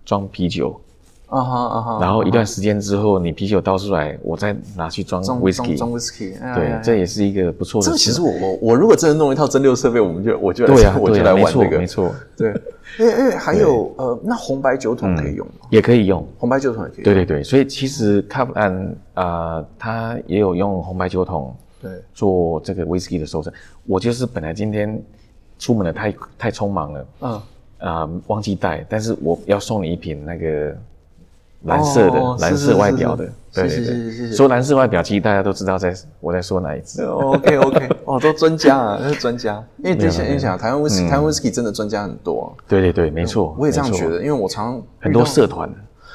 [0.04, 0.78] 装啤酒，
[1.32, 7.86] 啊哈啊哈，然后一段时间之后，你啤酒倒出来，我再拿去装装 whisky，装 whisky，哎呀哎对，这也是一个不错的。
[7.86, 12.52] 这个其实我我我如果真的弄一套蒸馏设备，我们就我就来对啊， 我就来玩这个，没错， 对，
[12.98, 15.52] 因为因为还有呃，那红白酒桶可以用吗？
[15.70, 16.22] 也可以用。
[16.36, 21.90] 红白酒桶也可以，对对对，所以其实卡布兰啊，它也有用红白酒桶对。
[22.12, 23.50] 做这个 whisky 的收成。
[23.86, 25.02] 我就是本来今天
[25.58, 27.42] 出门的太太匆忙了，嗯，
[27.78, 30.76] 啊、忘记带，但是我要送你一瓶那个
[31.64, 34.37] 蓝色的、蓝色外表的，是对对是是是是对。
[34.37, 37.03] 说蓝色外表，其实大家都知道在我在说哪一支。
[37.05, 39.64] OK OK， 哦，都专家啊，那是专家。
[39.79, 42.53] 因为之前你想，你想，台湾 whisky，台湾 whisky 真的专家很多。
[42.66, 45.72] 对对对，没错，我也这样觉得，因为我常很多社团，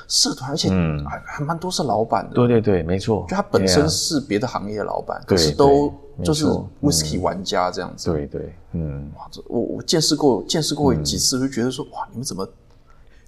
[0.07, 0.69] 社团，而且
[1.07, 2.35] 还还蛮多是老板的。
[2.35, 3.25] 对对对，没错。
[3.29, 8.11] 就他本身是别的行业的老板，可是都就是没错 whisky 玩家这样子。
[8.11, 9.09] 对对，嗯，
[9.47, 12.47] 我我见识过见识过几次，就觉得说哇，你们怎么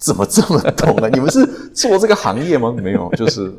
[0.00, 1.08] 怎么这么懂啊？
[1.12, 2.74] 你们是做这个行业吗？
[2.82, 3.52] 没有，就是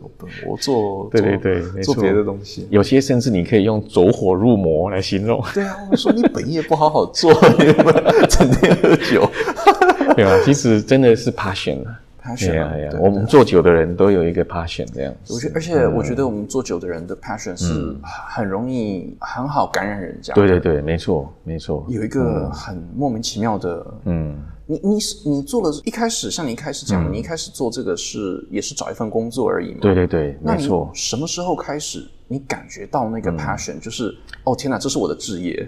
[0.46, 2.68] 我做对对做对做别的东西。
[2.72, 9.30] 有些甚至你可以用走火入魔来形容，对啊，我说你本业不好好做，你们整天喝酒。
[10.16, 10.32] 对吧？
[10.44, 12.00] 其实真的是 passion 啊。
[12.24, 15.34] Passion 我们做酒的人都有一个 passion 这样子。
[15.34, 20.34] 我觉得，而且我觉得我们做酒的人的 passion 是很容易很好感染人家。
[20.34, 21.86] 对对对，没错没错。
[21.90, 29.80] 有一个很莫名其妙的，嗯，你你是你做了一开始像你一开始讲，你一开始做这个是也是找一份工作而已嘛？
[29.82, 30.90] 对对对，没错。
[30.94, 35.68] 什么时候开始你感觉到那个 passion，就是哦天哪，这是我的职业？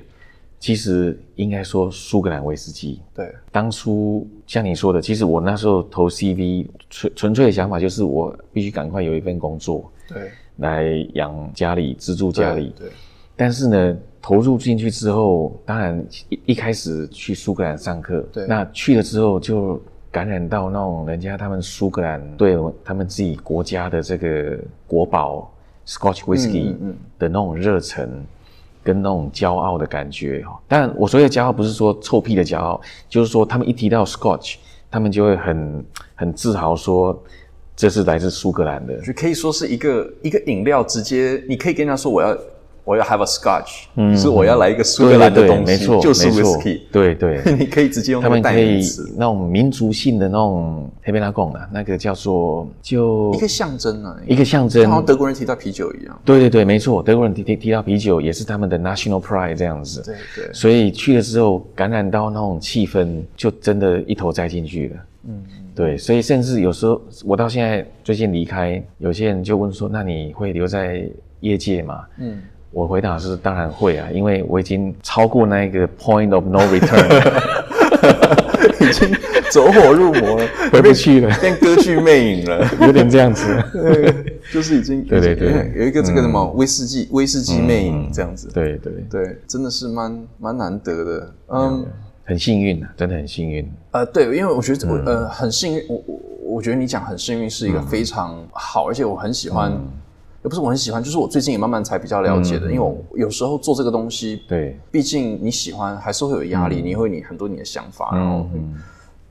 [0.64, 3.30] 其实应该说苏格兰威士忌，对。
[3.52, 10.32] 当初像你说的，其实我那时候投 CV 纯纯粹的想法就是我必须赶快有一份工作对。
[10.60, 12.74] 来养家里、资助家里。
[12.80, 12.90] 对
[13.36, 18.48] 但是呢，投入进去之后，当然一一开始去苏格兰上课，对。
[18.48, 25.54] 那去了之后就感染到那种人家他们苏格兰对他们自己国家的这个国宝
[25.86, 26.74] Scotch Whisky
[27.20, 28.10] 的那种热忱。
[28.84, 34.56] 跟那种骄傲的感觉哈，但我所谓的骄傲不是说臭屁的骄傲，就是说他们一提到 Scotch，
[34.92, 37.18] 他们就会很很自豪说
[37.76, 42.38] 这是来自苏格兰的，就可以说是一个一个饮料，直接你可以跟人家说我要
[42.86, 48.82] 我要 have a Scotch，嗯，是我要来一个苏格兰的东西，就是 whisky，对对， 你可以直接用他们可以
[49.16, 54.86] 那种民族性的那种黑贝拉贡啊，那个叫做就一个象征啊，一个象征。
[54.90, 56.20] 好像德国人提到啤酒一样。
[56.26, 60.54] 对对对，没错，德国人提提提到啤酒也是他们的 national pride 这样子，对对。
[60.54, 64.96] 所以去了之后感染到那种气氛，就真的一头栽进去了。
[65.26, 65.42] 嗯，
[65.74, 72.42] 对，所以甚至有时候我到现在最近离开，有些人就问说：“那你会留在业界吗？”嗯，
[72.74, 77.06] 我回答是当然会啊，因为我已经超过那个 point of no return，
[78.82, 79.16] 已经
[79.52, 82.68] 走火入魔了，回不去了，变歌剧魅影了。
[82.82, 83.64] 有点这样子。
[83.72, 88.50] 对，就是已经对对对有一个这个什么威士忌威士忌魅影这样子。
[88.52, 91.34] 对对，对，真的是蛮蛮难得的。
[91.50, 91.86] 嗯，
[92.26, 93.72] 很幸运啊，真的很幸运。
[93.92, 95.06] 呃，对，因为我觉得我嗯。
[95.06, 96.20] 呃很幸运，我我
[96.56, 99.88] 我觉得你讲很幸运是一个非常好，而且我很喜欢，嗯
[100.44, 108.76] 也不是我很喜欢，就是我最近也慢慢才比较了解的，因为我有时候做这个东西，对，毕竟你喜欢还是会有压力，你会你很多你的想法，然后、嗯。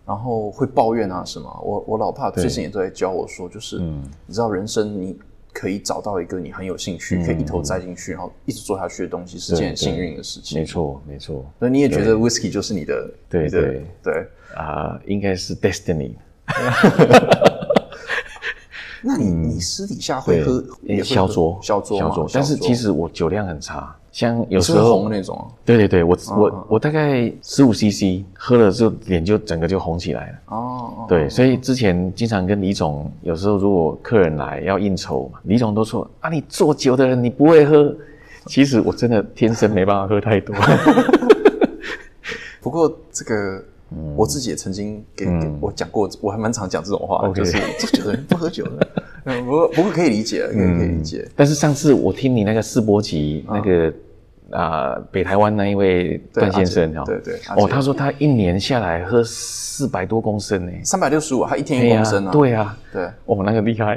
[0.04, 1.48] 然后会抱怨啊什么。
[1.64, 4.02] 我我老爸最近也都在教我说，就是、嗯。
[4.26, 5.16] 你知道人生你
[5.52, 10.58] 可以找到一个你很有兴趣，嗯可以一头栽进去，然后一直做下去的东西，是件很幸运的事情。
[10.58, 11.46] 没，错没错。
[11.60, 13.86] 所以你也觉得 whisky 就是你的，你的对对。
[14.02, 14.26] 对。
[14.56, 16.14] 啊、应该是 destiny。
[19.02, 20.62] 那你你私底下会喝
[21.02, 30.34] 小酌，小酌小酌，但是其实我酒量很差，像有时候那种对对对，我我我大概十五 CC 喝了之后，脸就整个就红起来了。
[30.46, 30.94] 哦。
[30.98, 37.94] 哦，对，所以之前经常跟李总，有时候如果客人来要应酬嘛，李总都说啊，你做酒的人你不会喝。
[38.46, 40.52] 其实我真的天生没办法喝太多。
[42.60, 43.64] 不过这个
[44.16, 48.88] 我自己也曾经给给我讲过，我还蛮常讲这种话，嗯 OK 就是做酒的人不喝酒的。
[49.24, 51.28] 嗯，不过不过可以理解，可以可以理解。
[51.36, 53.92] 但是上次我听你那个世博集那个
[54.50, 60.72] 啊、北台湾那一位段先生阿哦，杰对对哦，他说他一年下来喝四百多公升呢。
[60.84, 62.30] 三百六十五，他一天一公升啊。
[62.30, 63.96] 对啊，对，哦，那个厉害。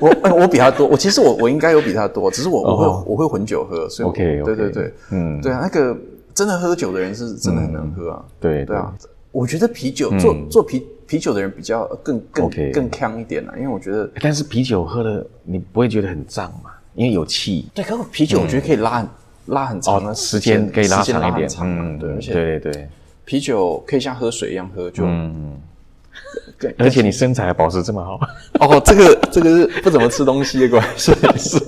[0.00, 3.04] 我哎我比他多，我其实我我应该有比他多，只是我我会哦。
[3.04, 4.44] 我会混酒喝，所以 OK，OK。
[4.44, 5.96] 对对对，嗯，对啊，那个
[6.32, 8.24] 真的喝酒的人是真的很能喝啊。
[8.38, 8.64] 对。
[8.64, 8.94] 对啊，
[9.36, 16.70] 我觉得啤酒做做啤啤酒的人比较更更更强一点啊，因为我觉得但是啤酒喝的你不会觉得很胀嘛？
[16.94, 17.66] 因为有气。
[17.74, 19.08] 对，可是啤酒我觉得可以拉很
[19.46, 22.72] 拉很长的哦，时间可以拉长一点嗯，对，而且对对。
[22.72, 22.88] 对，
[23.26, 25.60] 啤酒可以像喝水一样喝，就嗯，
[26.56, 28.18] 更而且你身材还保持这么好，
[28.66, 31.58] 哦，这个这个是不怎么吃东西的关系，是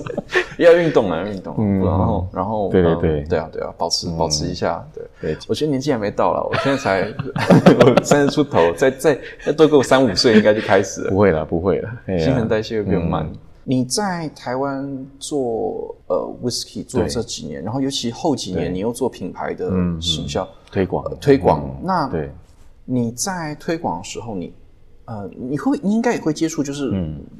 [0.65, 1.79] 要运动啊，要运动，嗯。
[1.79, 3.23] 然后然后嗯对对对。
[3.23, 5.03] 对啊对啊，保持保持一下，对。
[5.21, 7.01] 对，我觉得年纪还没到了，我现在才
[7.85, 11.11] 我 三十出头，再再再多给我三五岁，应该就开始了。
[11.11, 11.17] 不。
[11.17, 11.89] 会了，不会了，
[12.19, 13.25] 新陈代谢会变慢。
[13.25, 13.35] 嗯。
[13.63, 19.69] 你在台湾做呃 whisky 做这几年，然后尤其后几年你又做品牌的
[20.01, 21.05] 行销、推广。
[21.05, 21.85] 呃推广，嗯。
[21.85, 22.31] 那对，
[22.85, 24.51] 你在推广的时候，你
[25.09, 26.93] 呃你会你应该也会接触就是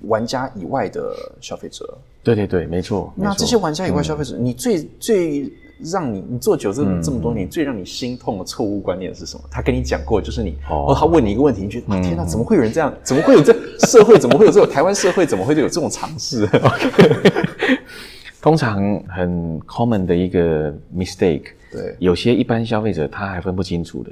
[0.04, 1.96] 玩家以外的消费者。
[2.24, 3.14] 对对对，没错。
[3.16, 5.52] 那这些玩家以外消费者，你最最
[5.82, 9.44] 让你你做酒这么这么多年，最让你心痛的错误观念是什么？
[9.52, 12.92] 他跟你讲过，就是你哦，他问你一个问题，你觉得啊天哪，怎么会有人这样？
[13.04, 13.54] 怎么会有这
[13.86, 14.18] 社会？
[14.18, 15.26] 怎么会有这种台湾社会？
[15.26, 16.50] 怎么会有这种尝试？
[18.42, 24.12] 通常很 common 的一个 mistake，对，有些一般消费者他还分不清楚的，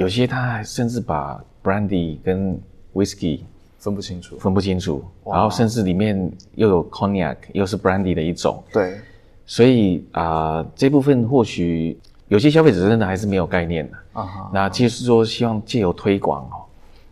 [0.00, 2.58] 有些他还甚至把 brandy 跟
[2.94, 3.40] whisky
[3.78, 8.98] 分不清楚，分不清楚，然后甚至里面又有 cognac，又是 brandy 的一种，对，
[9.44, 13.96] 所以啊，这部分或许有些消费者真的还是没有概念的。
[14.20, 16.64] 啊，那就是说希望借由推广哦，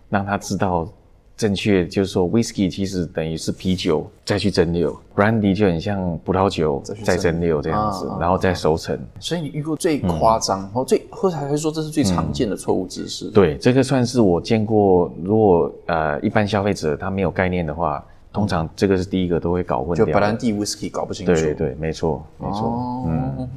[0.09, 0.89] 让他知道。
[1.35, 8.97] 正确就是说，whisky 其实等于是啤酒再去蒸馏，brandy 就很像葡萄酒再蒸馏这样子，然后再熟成。
[9.18, 13.28] 所以你遇过最夸张，然后最或者还是说这是最常见的错误知识？
[13.30, 15.12] 对，这个算是我见过。
[15.24, 20.07] 如果呃一般消费者他没有概念的话，通常这个是第一个都会搞混掉。
[20.07, 21.33] 就白兰地 whisky 搞不清楚。
[21.33, 23.05] 对对，没错没错。
[23.09, 23.49] 嗯，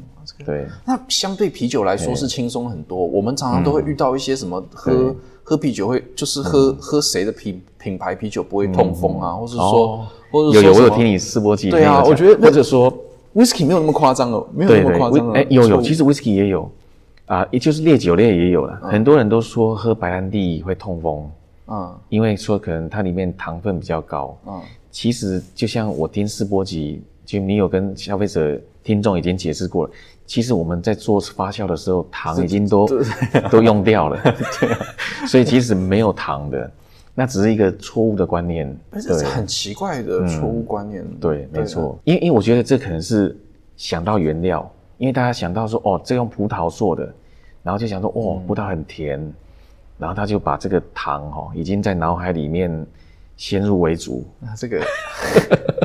[0.43, 0.65] 对。
[0.85, 2.97] 那相对啤酒来说是轻松很多。
[2.97, 5.13] 我们常常都会遇到一些什么喝。
[5.47, 12.91] 喝啤酒会就是喝喝谁的品品牌啤酒不会痛风啊，或者说，或者有有我有听你试播几对啊，我觉得或者说
[13.35, 16.67] whisky 没有那么夸张哦，没有那么夸张哎，有有，其实 whisky 也有
[17.27, 18.75] 啊，也就是烈酒类也有了。
[18.81, 21.29] 很多人都说喝白兰地会痛风，
[21.67, 29.91] 嗯，因为说可能它里面糖分比较高，嗯，其实就像我听试播集，就你有跟消费者听众已经解释过了。
[30.25, 32.87] 其实我们在做发酵的时候，糖已经都
[33.51, 34.19] 都用掉了，
[34.59, 34.69] 对。
[35.27, 36.71] 所以其实没有糖的，
[37.13, 41.05] 那只是一个错误的观念，对，很奇怪的错误观念。
[41.19, 43.37] 对，没错，因为因为我觉得这可能是
[43.77, 47.13] 想到原料，因为大家想到说哦，这用葡萄做的，
[47.61, 49.19] 然后就想说哦，葡萄很甜，
[49.97, 52.85] 然后他就把这个糖哦，已经在脑海里面
[53.37, 54.25] 先入为主。
[54.39, 54.81] 那这个。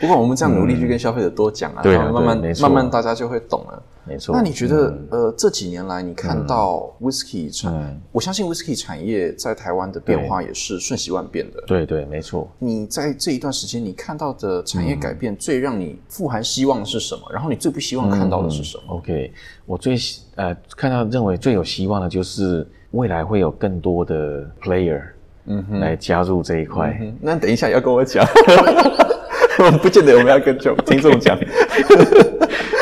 [0.00, 3.82] 不过我们这样努力去跟消费者多讲啊，然后慢慢慢慢大家就会懂了。
[4.04, 4.34] 没错。
[4.34, 11.62] 那你觉得呃这几年来你看到 whisky 产，我相信 whisky 产业在台湾的变化也是瞬息万变的。
[11.66, 12.48] 对对，没错。
[12.58, 17.22] 你在这一段时间你看到的产业改变，最让你富含希望的是什么？
[17.30, 19.30] 然后你最不希望看到的是什么？OK，
[19.66, 19.96] 我最
[20.36, 25.02] 呃看到认为最有希望的就是未来会有更多的 player
[25.46, 26.98] 嗯哼来加入这一块。
[27.20, 28.24] 那等一下要跟我讲。
[29.82, 31.36] 不见得我们要跟众听众讲，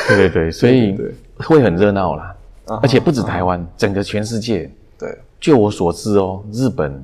[0.09, 0.95] 对 对对， 所以
[1.37, 2.35] 会很热闹啦，
[2.83, 4.71] 而且不止台湾，整个全世界。
[4.99, 7.03] 对，就我所知哦，日本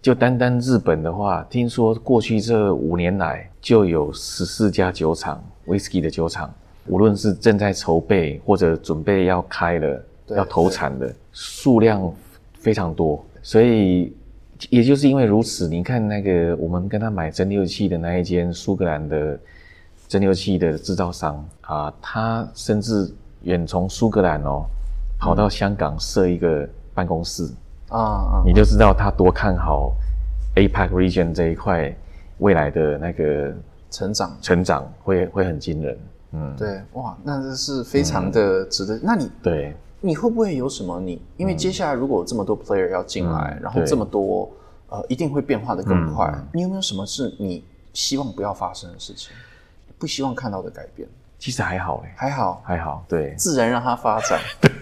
[0.00, 6.52] 就单单日本的话，听说过去这五年来就有十四家酒厂，whisky 的酒厂，
[6.86, 12.12] 无论是正在筹备或者准备要开了、要投产的数量
[12.60, 14.12] 非常多，所以。
[14.70, 19.38] 也就是因为如此，你看那个我们跟他买蒸馏器的那一间苏格兰的
[20.08, 24.64] 蒸馏器的制造商啊，他甚至远从苏格兰哦
[25.18, 27.48] 跑到香港设一个办公室
[27.88, 29.92] 啊，你就知道他多看好
[30.56, 31.94] APEC region 这一块
[32.38, 33.54] 未来的那个
[33.90, 35.98] 成长，成长会会很惊人。
[36.32, 38.98] 嗯，对，哇，那这是非常的值得。
[39.02, 39.74] 那你对。
[40.00, 41.00] 你会不会有什么？
[41.00, 44.48] 你因为接下来如果有这么多 player 要进来，然后这么多
[44.88, 46.32] 呃，一定会变化的更快。
[46.52, 49.32] 你有没有什么是你希望不要发生的事情？
[49.98, 51.08] 不希望看到的改变？
[51.38, 54.40] 其实还好哎，还好还好，对，自然让它发展。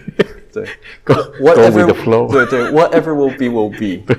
[0.52, 0.66] 对
[1.40, 4.04] ，whatever the flow，对对，whatever will be will be。
[4.06, 4.16] 对，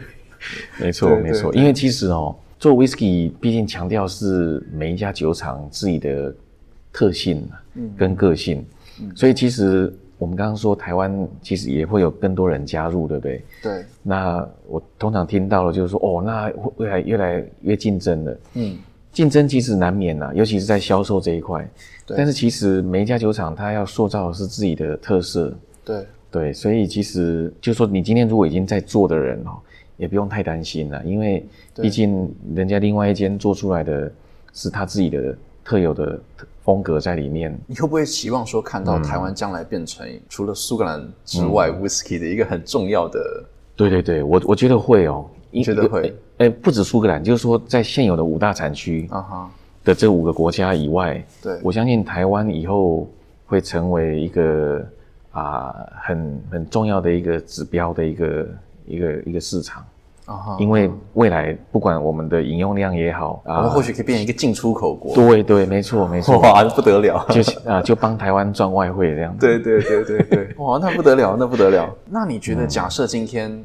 [0.80, 1.54] 没错没错。
[1.54, 6.36] 因为其实哦，做 whisky 毕竟强调是每一家酒厂自己的
[6.92, 7.48] 特性
[7.98, 8.66] 跟个性，
[9.16, 9.96] 所以其实。
[10.18, 13.44] 我们刚刚说台湾其实也会有更多人加入，对不对？
[13.62, 13.86] 对。
[14.04, 18.38] 那我通常听到了就是说，哦，那未来越来越竞争了。
[18.54, 18.78] 嗯。
[19.12, 21.68] 竞争其实难免呐，尤其是在销售这一块。
[22.06, 22.18] 对。
[22.18, 25.54] 但是其实每一家酒厂它要塑造的是自己的特色。
[25.86, 26.06] 对。
[26.30, 29.58] 对，所以其实就是说，你今天如果已经在做的人哦，
[29.96, 31.44] 也不用太担心了，因为
[31.76, 34.12] 毕竟人家另外一间做出来的
[34.52, 35.36] 是他自己的
[35.68, 36.18] 特有的。
[36.68, 43.22] 风格在里面，你会不会期望说看到台湾将来变成除了苏格兰之外，whisky 的一个很重要的？
[43.74, 45.26] 对对对，我我觉得会哦，
[45.64, 46.14] 觉得会。
[46.40, 49.52] 哎，不止苏格兰，就是说在现有的五大产区啊哈
[49.86, 53.10] 的这五个国家以外，对我相信台湾以后
[53.46, 54.86] 会成为一个
[55.32, 58.48] 啊很很重要的一个指标的一个
[58.86, 59.86] 一个一个市场。
[60.60, 65.16] 因为未来不管我们的饮用量也好，我们或许可以变成一个进出口国。
[65.16, 69.36] 对对，没错没错， 哇，不得了， 就啊就帮台湾赚外汇这样。
[69.38, 71.90] 对对对对对， 哇，那不得了，那不得了。
[72.10, 73.64] 那你觉得，假设今天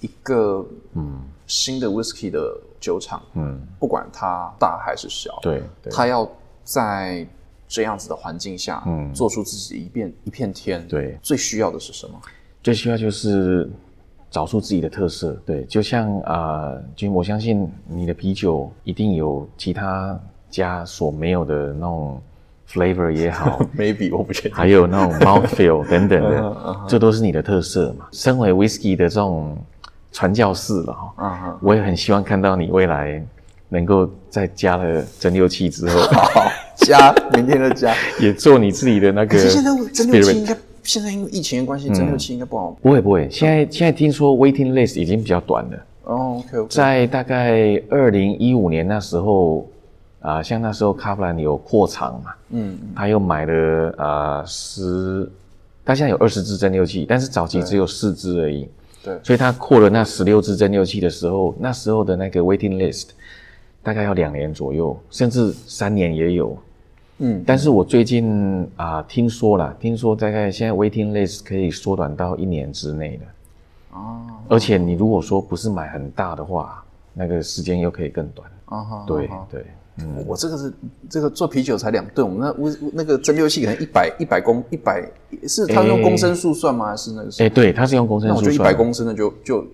[0.00, 2.40] 一个嗯新的 whisky 的
[2.78, 6.28] 酒厂，嗯，不管它大还是小，对，它要
[6.62, 7.26] 在
[7.66, 12.20] 这样子的环境下，嗯，做出自己一片一片天，对，最需要的是什么？
[12.62, 13.68] 最需要就是
[14.32, 20.18] 找出自己的特色，对，就像啊，君，我相信你的啤酒一定有其他
[20.48, 22.18] 家所没有的那种
[22.66, 26.56] flavor 也好， maybe 我不确定，还有那种 mouthfeel 等等的，
[26.88, 28.06] 这都是你的特色嘛。
[28.10, 29.54] 身为 whisky 的这种
[30.10, 33.22] 传教士了哈，我也很希望看到你未来
[33.68, 36.00] 能够在加了蒸馏器之后，
[36.76, 39.36] 加明天的加，也做你自己的那个。
[39.36, 40.56] 可是现在蒸馏器应该。
[40.82, 42.70] 现在因为疫情的关系，蒸馏器应该不好。
[42.82, 45.86] 不会不会，现在现在听说 waiting list 已经比较短了。
[46.04, 46.68] 哦，OK OK。
[46.68, 49.68] 在大概二零一五年那时候，
[50.20, 55.30] 啊，像那时候卡夫兰有扩厂嘛，嗯，他又买了啊十，
[55.84, 58.68] 他现在有二十支蒸馏器，但是早期只有四支而已。
[59.04, 59.16] 对。
[59.22, 63.10] 所以他扩了那十六支蒸馏器的时候，那时候的那个 waiting list
[63.82, 66.58] 大概要两年左右，甚至三年也有。
[67.24, 73.24] 嗯，但是我最近啊听说了，听说大概现在 waiting list 可以缩短到一年之内的，
[73.92, 79.66] 哦，而且你如果说不是买很大的话，那个时间又可以更短，哦哈，对对，
[79.98, 80.72] 嗯，我这个是
[81.08, 85.08] 这个做啤酒才两吨，我们那那那个蒸馏器可能一百一百公一百
[85.46, 86.86] 是它用公升数算吗？
[86.86, 87.30] 还是那个？
[87.38, 89.64] 哎，对，它是用公升数算，那我就一百公升的就就，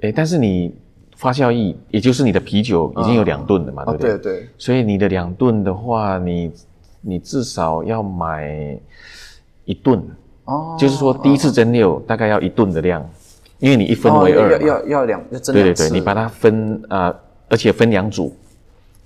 [0.00, 0.74] 哎，但是你。
[1.16, 4.18] 发酵液，也就是你的啤酒已经有两吨了嘛，对不对？
[4.18, 4.48] 对对。
[4.58, 6.52] 所以你的两吨的话，你
[7.04, 8.76] 你至少要买
[9.64, 10.02] 一吨。
[10.44, 13.08] 哦，就是说第一次蒸馏大概要一吨的量，
[13.58, 17.14] 因为你一分为二，要要要两，对对对，你把它分啊，
[17.48, 18.34] 而且分两组，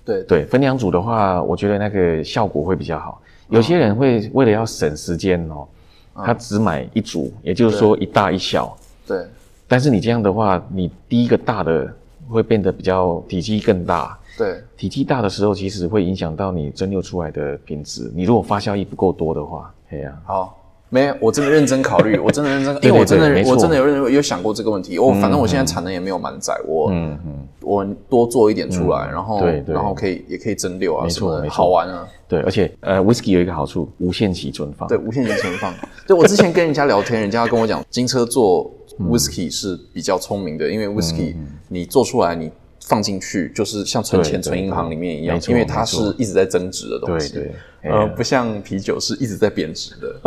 [0.05, 0.22] 对。
[0.22, 3.20] 对，分两组的话，我觉得那个效果会比较好。
[3.49, 5.66] 有些人会为了要省时间哦，
[6.14, 8.76] 他只买一组，也就是说一大一小，
[9.07, 9.24] 对。
[9.66, 11.92] 但是你这样的话，你第一个大的。
[12.30, 18.11] 会变得比较体积更大，对，体积大的时候，其实会影响到你蒸馏出来的品质。
[18.14, 20.57] 你如果发酵液不够多的话，哎呀，好，
[20.89, 24.97] 没有，我真的认真考虑，我真的认真，因为我真的，我真的有认有想过这个问题。
[24.99, 32.07] 我反正我现在产能也没有满载，我，嗯嗯，我多做一点出来，然后，对对，然后可以也可以蒸馏啊，没错，好玩啊。
[32.28, 34.89] 对，而且呃，whisky 有一个好处，无限期存放。
[34.89, 35.74] 对，无限期存放。
[36.07, 38.70] 对我之前跟人家聊天，人家跟我讲，金车做。
[38.99, 41.32] Whisky 是比较聪明的，因为 Whisky
[41.68, 42.51] 你做出来，你
[42.89, 47.34] 放进去就是像存钱存银行里面一样，因为它是一直在增值的东西。
[47.34, 50.20] 对对，呃，不像啤酒是一直在贬值的。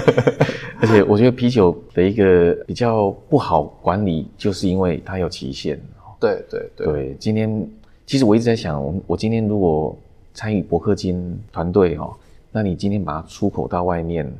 [0.80, 5.80] 而且我觉得啤酒的一个比较不好管理，就是因为它有期限。
[6.20, 6.86] 对对对。
[6.86, 7.68] 对，今天
[8.06, 9.98] 其实我一直在想，我我今天如果
[10.34, 12.14] 参与伯克金团队哈，
[12.52, 14.30] 那你今天把它出口到外面，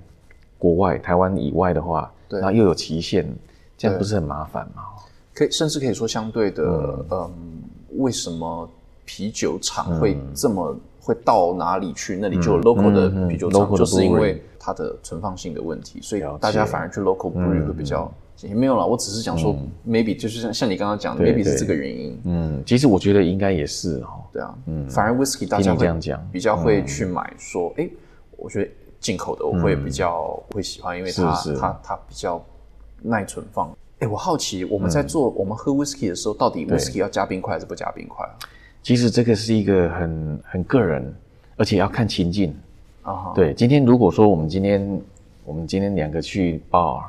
[0.58, 3.26] 国外台湾以外的话，然后又有期限。
[3.78, 4.82] 这样不是很麻烦吗？
[5.38, 6.64] 可以，甚至可以说相对的，
[7.10, 7.30] 嗯，
[7.96, 8.68] 为什么
[9.04, 12.16] 啤酒厂会这么会到哪里去？
[12.16, 18.12] 那里就有 local 的啤酒厂，就是因为它的存放性的问题，所以大家反而去 local brew 会比较
[18.42, 18.84] 也没有了。
[18.84, 22.20] 我只是讲说，maybe 就是像像你刚刚讲的，maybe 是这个原因。
[22.24, 24.20] 嗯，其实我觉得应该也是哈。
[24.32, 27.88] 对啊，嗯，反而 whisky 大家这样讲比较会去买，说，哎，
[28.36, 32.44] 我觉得进口的我会比较会喜欢，因为它它它比较。
[33.00, 33.70] 耐存放，
[34.00, 38.34] 哎，我好奇我们在做我们喝 whisky 的时候，到底 whisky 要加冰块还是不加冰块啊？
[38.82, 41.12] 其实这个是一个很很个人，
[41.56, 42.54] 而且要看情境
[43.02, 43.32] 啊。
[43.34, 45.00] 对，今天如果说我们今天
[45.44, 47.02] 我们今天两个去 bar，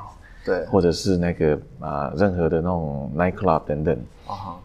[0.44, 4.58] 对，或者是那个啊任何的那种 night club 等等啊，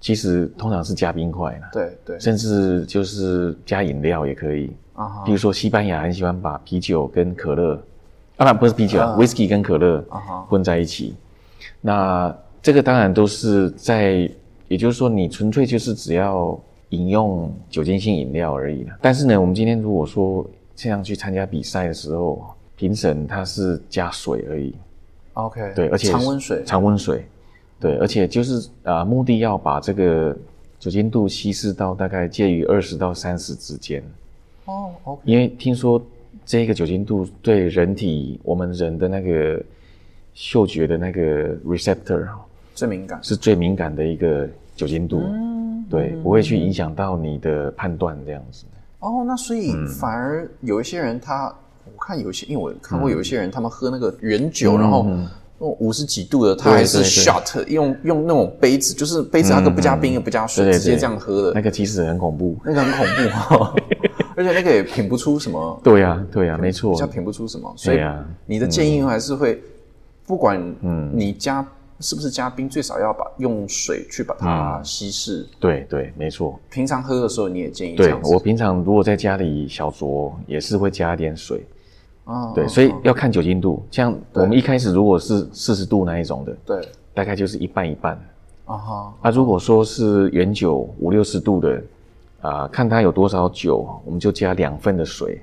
[0.00, 5.22] 其实通常是加冰块的，对对，甚至就是加饮料也可以啊。
[5.24, 7.82] 比如说西班牙很喜欢把啤酒跟可乐。
[8.36, 10.02] 当然不是啤酒，whisky 跟可乐
[10.48, 11.14] 混在一起。
[11.80, 14.30] 那这个当然都是在，
[14.68, 16.58] 也就是说，你纯粹就是只要
[16.90, 18.96] 饮用酒精性饮料而已了。
[19.00, 20.44] 但是呢，我们今天如果说
[20.74, 22.44] 这样去参加比赛的时候，
[22.76, 24.74] 评审他是加水而已。
[25.34, 27.26] OK，对，而且常温水，常温水，
[27.78, 30.36] 对，而且就是啊，目的要把这个
[30.78, 34.02] 酒精度稀释到大概介于二十到三十之间。
[34.64, 36.02] 哦，OK，因为听说。
[36.46, 39.62] 这个酒精度对人体，我们人的那个
[40.34, 42.26] 嗅觉的那个 receptor
[42.74, 45.22] 最敏感，是最敏感的一个酒精度，
[45.88, 48.64] 对，不会去影响到你的判断这样子。
[49.00, 51.54] 哦，那所以反而有一些人，他
[51.84, 55.04] 我看有些，因为我看过有一些人，他们喝那个原酒，然后
[55.58, 61.52] 那种五十几度的，他还是 shot 用用那种杯子，就是杯子，那个不加冰也不加水，直接这样喝的。
[61.52, 63.80] 那个其实很恐怖，那个很恐怖。
[64.36, 68.00] 而且那个也品不出什么，对呀，对呀，没错，比较品不出什么，所以
[68.46, 69.62] 你的建议还是会，
[70.30, 71.66] 不管嗯你加
[71.98, 75.44] 是不是加冰最少要把用水去把它稀释？
[75.58, 76.56] 对对，没错。
[76.70, 81.66] 平常喝的时候你也建议这对样子我平常如果在家里小酌，也是会加一点水。
[82.26, 83.82] 哦对，所以要看酒精度。
[83.90, 88.14] 像我们一开始如果是四十度那一种的，对大概就是一半一半。
[88.66, 91.82] 啊哈啊，如果说是原酒五六十度的，
[92.40, 95.42] 啊、看它有多少酒，我们就加两份的水，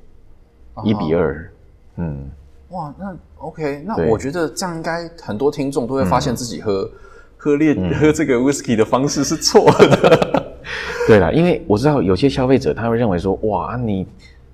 [0.85, 1.51] 一比二。
[1.97, 2.31] 嗯，
[2.69, 6.89] 哇，那 OK，那我觉得这样应该很多听众都会发现自己喝、
[7.37, 10.57] 喝烈、喝这个 whisky 的方式是错的。
[11.07, 14.05] 对了，因为我知道有些消费者他会认为说，哇，你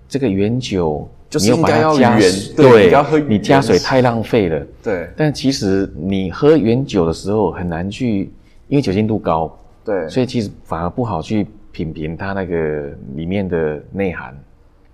[0.08, 4.64] 这个原酒就是应该要加原水对你加水太浪费了。
[4.84, 5.10] 对。
[5.18, 8.32] 但其实你喝原酒的时候很难去，
[8.68, 14.38] 因为酒精度高，对，所以其实反而不好去品评它那个里面的内涵。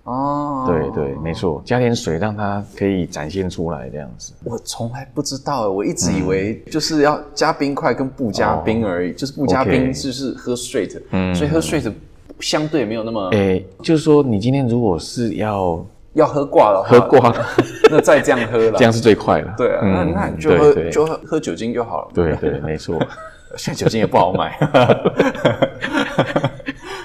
[0.04, 4.32] 哦，对对，没错，加点水让它可以展现出来，这样子。
[4.44, 11.34] 我从来不知道，我一直以为就是要加冰块跟不加冰而已，就是不加冰就是喝 straight，嗯。
[11.34, 11.92] 所以喝 straight
[12.40, 15.84] 相对没有那么诶，就是说你今天如果是要
[16.14, 17.32] 要喝挂了，喝挂，
[17.90, 19.54] 那再这样喝了，这样是最快了。
[19.58, 22.98] 对啊，那嗯那你就喝就喝喝酒精就好了，对对，没错。
[23.56, 24.56] 现在酒精也不好买。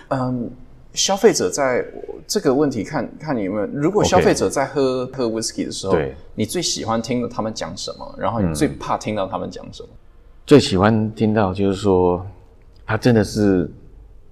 [0.10, 0.50] 嗯，
[0.96, 1.86] 消费者在
[2.26, 8.16] 这个问题看看你有没有，如果消费者在喝喝 whisky 的时候，对你最喜欢听到他们讲什么？
[8.18, 9.90] 然后你最怕听到他们讲什么？
[10.46, 12.26] 最喜欢听到就是说，
[12.86, 13.70] 他真的是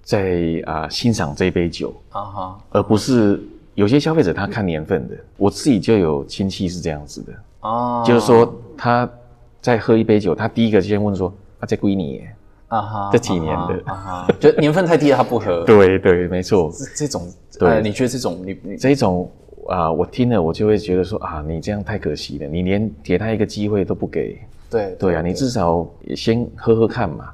[0.02, 3.40] 在啊、欣赏这杯酒，啊哈而不是
[3.74, 5.16] 有些消费者他看年份的。
[5.36, 7.32] 我自己就有亲戚是这样子的，
[7.68, 9.08] 啊，就是说他
[9.60, 12.36] 在喝一杯酒，他第一个先问说：“啊，这归你耶
[12.74, 15.62] 啊哈，这几年的啊哈，就年份太低了，他不合。
[15.66, 16.70] ”对对，没错。
[16.72, 17.22] 这这种，
[17.58, 19.30] 对呃，你觉得这种你你这种
[19.66, 24.38] 啊、我听了我就会觉得说啊，你这样太可惜了，你连给他一个机会都不给。
[24.70, 27.30] 对对啊，你至少也先喝喝看嘛，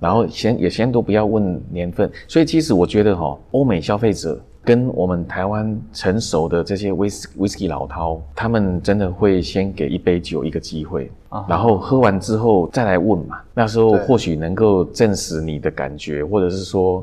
[0.00, 2.10] 然后先也先都不要问年份。
[2.26, 11.10] 所以其实我觉得哈、欧美消费者跟我们台湾成熟的这些威士威士忌老饕，他们真的会先给一杯酒一个机会，
[11.48, 13.40] 然后喝完之后再来问嘛。
[13.54, 17.02] 那时候或许能够证实你的感觉，或者是说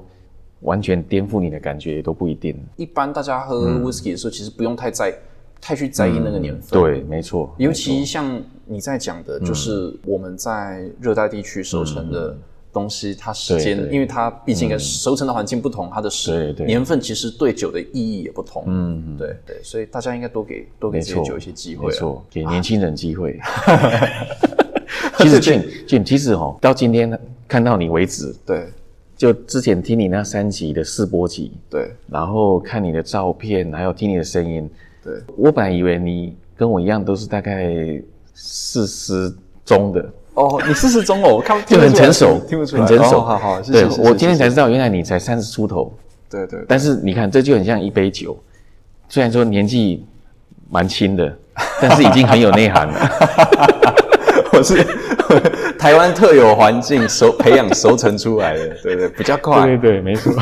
[0.60, 2.56] 完全颠覆你的感觉也都不一定。
[2.76, 5.12] 一般大家喝 whisky 的时候，其实不用太在
[5.60, 6.80] 太去在意那个年份。
[6.80, 12.38] 嗯对，没错，尤其像你在讲的，嗯就是我们在热带地区收成的
[12.76, 18.64] 东西，它时间因为它毕竟跟熟成的环境不同，它的时年份其实对酒的意义也不同。
[18.68, 19.18] 嗯，嗯。
[19.18, 21.90] 对对，所以大家应该多给多给，这些酒一些机会啊。
[21.90, 23.40] 没错，给年轻人机会。
[25.18, 27.18] 其实 Jim Jim，其实哦，到今天
[27.48, 28.68] 看到你为止，对。
[29.18, 31.90] 就之前听你那三集的试播集，对。
[32.12, 34.70] 然后看你的照片，还有听你的声音，
[35.02, 37.74] 对，我本来以为你跟我一样都是大概
[38.34, 43.18] 四十中的，哦，你四十中哦，我 看就很成熟，听不出来，很成熟。
[43.18, 45.92] 哦好好，谢对谢我今天才知道，原来你才三十出头，
[46.30, 48.38] 对对，但是你看，这就很像一杯酒，
[49.10, 50.06] 虽然说年纪
[50.70, 51.36] 蛮轻的，
[51.82, 53.10] 但是已经很有内涵了。
[54.58, 54.82] 我是
[55.78, 59.66] 台湾特有环境熟培养熟成出来的，对对，比较快。
[59.66, 60.34] 对对，没错。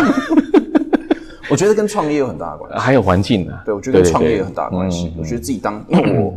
[1.49, 2.77] 我觉得跟创业有很大的关系。
[2.79, 5.07] 还有环境呢，对，我觉得跟创业有很大的关系。
[5.15, 6.33] 嗯我觉得自己当，因为我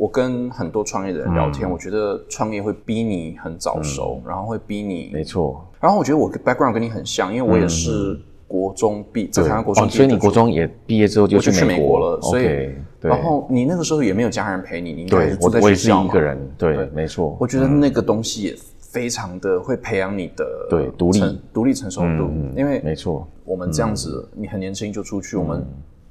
[0.00, 5.62] 我跟很多创业的人聊天，我觉得创业会逼你很早熟，然后会逼你，没错。
[5.78, 12.70] 然后我觉得我 background 跟你很像，因为我也是国中毕，在台湾国中哦，毕业所以你国中也毕业之后就去美美国了，所以
[13.02, 17.36] 然后你那个时候也没有家人陪你，你应该对是住在我我也是学校嘛一个人，对，没错。
[17.38, 21.40] 我觉得那个东西也非常的会培养你的对独立。
[21.52, 25.62] 独立成熟度，嗯因为没错，我们这样子，你很年轻就出去，我们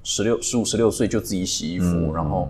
[0.04, 2.14] 十六、十五、十六岁就自己洗衣服，嗯。
[2.14, 2.48] 然后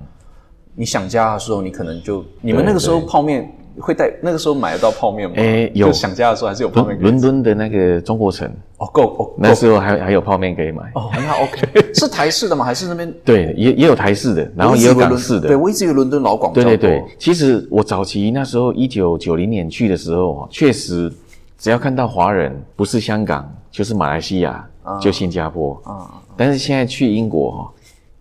[0.80, 5.36] 你想家的时候，你可能就你们那个时候泡面会带，那个时候买得到泡面吗？
[5.36, 6.98] 诶有想家的时候还是有泡面。
[7.02, 10.84] 伦伦敦的那个中国城，哦，够哦，那时候还还有泡面可以买。
[10.96, 12.64] 哦，那 OK， 是台式的吗？
[12.64, 13.14] 还是那边？
[13.26, 15.60] 对，也也有台式的，然后也有港式的对，的。
[15.60, 16.54] 我一直以为伦敦老广。
[16.54, 21.12] 对对对，其实我早期那时候一九九零年去的时候，确实
[21.58, 24.66] 只要看到华人，不是香港就是马来西亚，
[25.02, 25.78] 就新加坡。
[25.84, 26.08] 啊，
[26.38, 27.72] 但是现在去英国哈，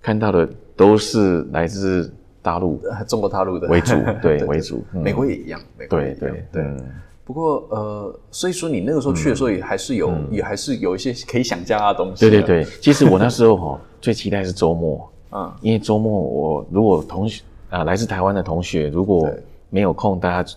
[0.02, 3.68] 看到的都是来自大陆呃 中国大陆的。
[3.68, 4.84] 为主， 对为主。
[4.92, 5.02] 嗯。
[5.02, 6.76] 美国也一样，美国也对一样对对，
[7.24, 12.28] 不过呃，所以说你那个时候去的时候也还是有，也还是有一些可以想家的东西。
[12.28, 12.64] 对对，对。
[12.80, 19.42] 其实我那时候哈最期待是周末，嗯，因为周末我如果同学啊来自台湾的同学如果对。
[19.70, 20.52] 没有空，大家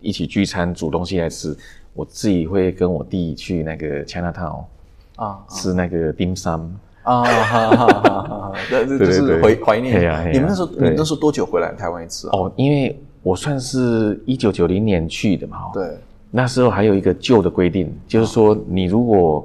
[0.00, 1.56] 一起聚餐煮东西来吃，
[1.94, 4.62] 我自己会跟我弟去那个 Chinatown
[5.16, 5.40] 啊。
[5.48, 6.68] 吃那个 dim sum。
[7.02, 8.52] 啊，哈哈哈哈哈！
[8.70, 10.00] 这这就是对对怀怀念。
[10.32, 12.28] 你们那时候，你那时候多久回来台湾一次？
[12.28, 15.98] 哦，因为我算是一九九零年去的嘛，对，
[16.30, 19.44] 那时候还有一个旧的规定，就是说你如果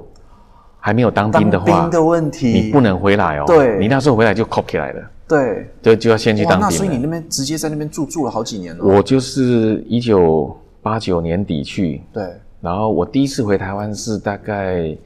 [0.78, 3.44] 还没有当兵的话，兵的问题，你不能回来哦。
[3.46, 6.60] 对你那时候回来就 c o p 起来了，对，就就要先去，当兵。
[6.60, 8.84] 那所以你那边直接在那边住住了好几年了。
[8.84, 12.24] 我就是一九八九年底去，对，
[12.60, 14.96] 然后我第一次回台湾是大概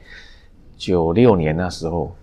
[0.77, 2.13] 九六年那时候。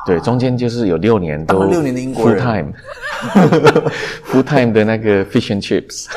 [0.00, 0.06] 哇！
[0.06, 6.06] 对，中间就是有六年都六年的英国 full time，full time 的那个 fish and chips。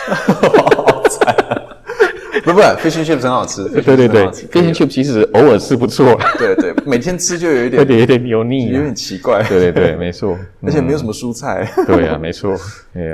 [2.44, 3.64] 不不，fish and chips 很好吃。
[3.82, 11.66] 对对对 fish and chips 其实偶尔吃不错，对对，每天吃就有一有点点有点油腻啊，有点奇怪，对对对，没错，而且没有什么蔬菜。
[11.88, 12.54] 对啊，没错，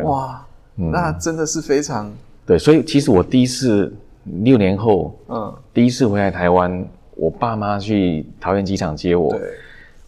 [0.03, 0.43] 哇，
[0.75, 2.11] 那真的是非常
[2.45, 3.93] 对，所以其实我第一次
[4.43, 6.83] 六年后，嗯，第一次回来台湾，
[7.15, 9.39] 我爸妈去桃园机场接我，对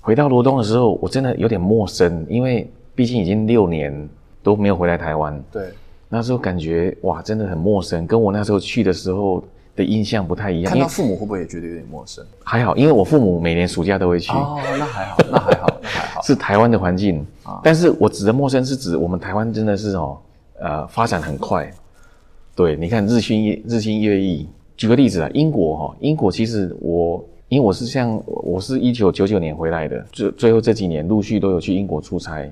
[0.02, 4.10] 回到罗东的时候，我真的有点陌生，因为毕竟已经六年
[4.42, 5.70] 都没有回来台湾，对，
[6.10, 9.44] 那时候感觉哇，真的很陌生，跟我那时候去的时候
[9.76, 10.74] 的印象不太一样。
[10.74, 12.26] 看到父母会不会也觉得有点陌生？
[12.44, 16.22] 还好，因为我父母每年暑假都会去，哦，那还好，那还好，那还好。
[16.26, 20.18] 是台湾的环境，啊但是我指的陌生是指我们台湾真的是哦，
[20.60, 21.72] 呃，发展很快。
[22.56, 24.50] 对，你看日新月日新月异。
[24.76, 32.50] 举个例子啊，英国哈、英国其实我因为我是像我是一九九九年回来的，最最后这几年陆续都有去英国出差，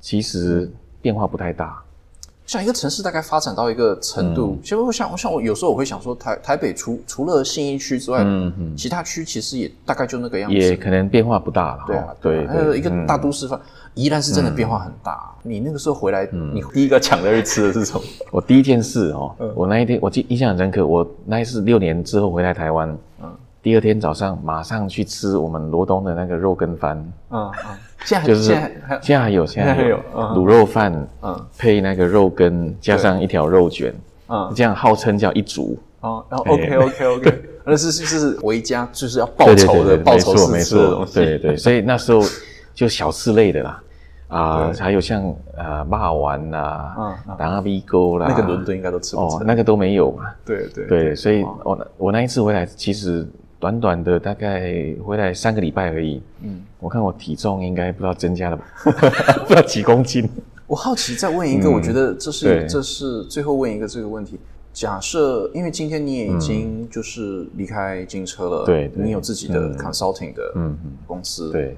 [0.00, 0.70] 其实
[1.02, 1.78] 变化不太大。
[2.46, 10.56] 像一个城市大概发展到一个程度，其实我像像我有时候我会想说，台台北除除了信义区之外，嗯嗯其他区其实也大概就那个样子。
[10.56, 11.84] 也可能变化不大了。
[11.86, 13.60] 对啊哦，对，还有一个大都市化，
[13.92, 15.30] 宜兰是真的变化很大。
[15.42, 18.00] 你那个时候回来，你第一个抢着去吃的是什么？
[18.32, 22.88] 我第一件事哦，嗯我那一天我记印象很深刻，我那一次六年之后回来台湾，
[23.22, 23.30] 嗯
[23.68, 26.96] 第二天早上马上去吃我们罗东的那个肉羹饭，
[27.28, 30.00] 嗯嗯，现在就是现在还有现在还有现在还有。
[30.16, 30.22] 嗯。
[30.34, 30.90] 卤肉饭，
[31.20, 31.46] 嗯。
[31.58, 33.94] 配那个肉羹加上一条肉卷，
[34.28, 34.50] 嗯。
[34.56, 35.78] 这样号称叫一族。
[36.00, 41.06] 哦，然后哎 OK OK OK， 那是是是回家就是要报仇的报仇式错没错。
[41.12, 42.22] 对对，所以那时候
[42.72, 43.82] 就小吃类的啦，
[44.28, 45.22] 啊，还有像
[45.58, 50.24] 呃霸丸啦嗯嗯，达阿 V 勾啦，那个伦敦应该都吃不哦，那个都没有嘛。
[50.46, 53.28] 对对对，所以我那我那一次回来，其实
[53.58, 56.22] 短短的大概回来三个礼拜而已。
[56.42, 60.28] 嗯，我看我体重应该不知道增加了 不知道几公斤。
[60.66, 64.38] 我好奇再问一个，我觉得这是这是最后问一个这个问题。
[64.70, 69.02] 假设，因为今天你也已经就是离开金车了，对对。
[69.02, 70.54] 你有自己的 consulting 的
[71.04, 71.76] 公司，，对，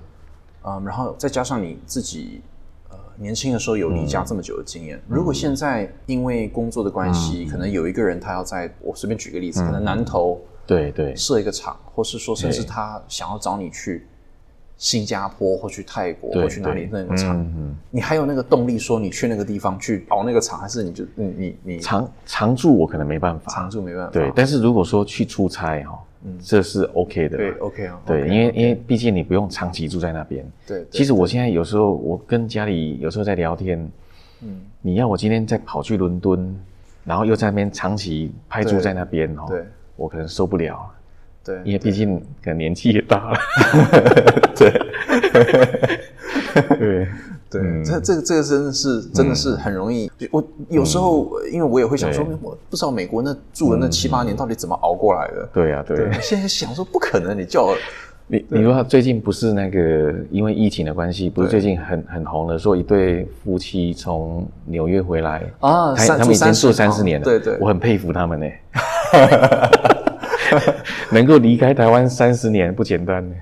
[0.64, 2.42] 嗯，然后再加上你自己
[2.90, 10.38] 呃年轻的时候有离家这么久的经验，如果现在因为工作的关系，可能有一个人他要在我随便举个例子，可能南投
[10.76, 11.16] 对对。
[11.16, 14.06] 设一个厂，或是说甚至他想要找你去
[14.76, 24.10] 新加坡或去泰国或去哪里那个厂，嗯嗯，你还有那个动力说你去那个地方去熬那个厂，还是你就你你你常常住我可能没办法，常住没办法？
[24.12, 25.98] 对，但是如果说去出差哈，
[26.42, 27.36] 这是 OK 的。
[27.36, 30.42] 对 OK 啊，对，因为因为毕竟你不用长期住在那边。
[30.66, 33.78] 对对其实我现在有时候我跟家里有时候在聊天，
[34.40, 36.58] 嗯，你要我今天再跑去伦敦，
[37.04, 39.66] 然后又在那边长期派驻在那边哦，对
[40.00, 40.90] 我可能受不了，
[41.44, 43.38] 对，因为毕竟可能年纪也大了。
[44.56, 44.72] 对
[47.50, 50.10] 对，嗯这这个这个真的是真的是很容易。
[50.30, 55.46] 我有时候因为我也会想说，我不知道美国那住的那七八年到底怎么熬过来的。
[55.52, 57.76] 对呀，对对，现在想说不可能，你叫我
[58.26, 68.46] 你你说最近不是那个因为疫情的关系，不是最近很很红的，说一对夫妻从纽约回来啊他他们已经住三十年了，对对我很佩服他们呢，
[71.10, 73.34] 能够离开台湾三十年不简单呢，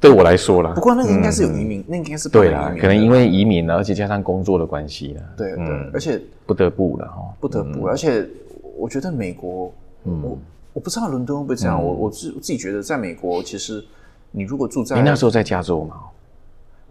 [0.00, 0.72] 对我来说啦。
[0.74, 0.80] 不。
[0.80, 7.34] 过那个应该是有移民，那个应该是不对啦可能因为移民了，而且加上工作的关系啦，对对嗯，而且不得不了哈。
[7.40, 8.26] 不得不，而且
[8.76, 9.72] 我觉得美国，
[10.04, 10.38] 我
[10.72, 13.84] 我不知道伦敦会不会这样，我我自自己觉得在美国，其实
[14.30, 15.96] 你如果住在你那时候在加州嘛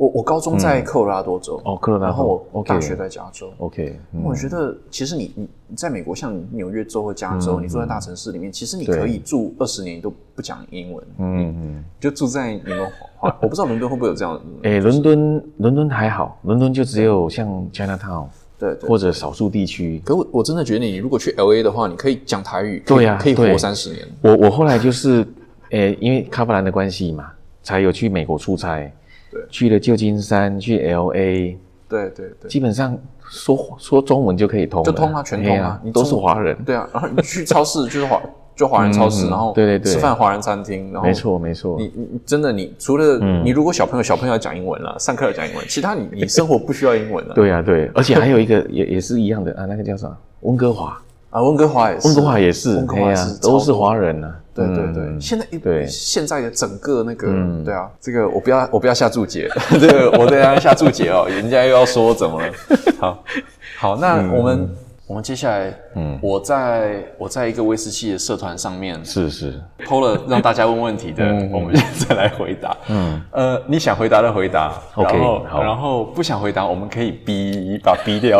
[0.04, 3.49] 我我高中在科罗拉多州，哦科罗拉多然后我大学在加州。
[3.58, 11.86] ？OK，嗯我觉得其实你你你在美国，像纽约州或加州，你住在大城市里面，其实你可以住二十年，你都不讲英文，嗯嗯。
[12.01, 12.86] 就住在你们
[13.18, 18.26] 华， 我不知道伦敦会不会有这样的，诶，伦敦伦敦还好，伦敦就只有像 Chinatown
[18.60, 18.89] 对对。
[18.89, 20.01] 或者少数地区。
[20.04, 24.06] 可我我真的觉得你如果去 L A 的话，你可以讲台语，对呀可以活三十年。
[24.22, 25.26] 我我后来就是，
[25.70, 27.32] 诶，因为卡布兰的关系嘛，
[27.64, 28.91] 才有去美国出差。
[29.34, 29.43] 对。
[29.49, 31.57] 去了旧金山，去 L A，
[31.89, 32.97] 对对对，基本上
[33.29, 36.55] 说说中文就可以通，就通啊，全通啊，你都是华人。
[36.63, 38.21] 对啊，然后你去超市 就是华
[38.55, 39.91] 就华人超市，然后对对对。
[39.91, 47.34] 吃饭华人餐厅，然后没错没错，你你真的你除了你如果小朋友小朋友要讲英文了，上课要讲英文，其他你你生活不需要英文了。
[47.34, 50.15] 对呀对，而且还有一个也也是一样的啊，那个叫什么？
[50.41, 51.01] 温哥华，
[51.34, 54.36] 啊，温哥华也是，温哥华也是，温哥华哎呀是都是华人啊。
[54.53, 55.88] 对对对，嗯现在对。
[55.88, 57.27] 现在的整个那个，
[57.65, 59.49] 对啊，这个我不要我不要下注解，
[59.81, 62.53] 这个我等一下下注解哦，人家又要说我怎么了？
[63.01, 63.23] 好，
[63.79, 64.69] 好，那我们、
[65.07, 72.77] 我们接下来，嗯，我在我在一个威士忌的社团上面是是，PO 了让大家问问题的， 我们现在来回答。
[72.89, 74.71] 嗯，呃，你想回答的回答。
[74.95, 78.39] 然后然后不想回答，我们可以逼把逼掉。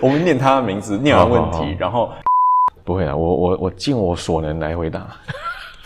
[0.00, 2.10] 我们念他的名字，念完问题，好好好然后
[2.84, 5.06] 不会啊，我我我尽我所能来回答。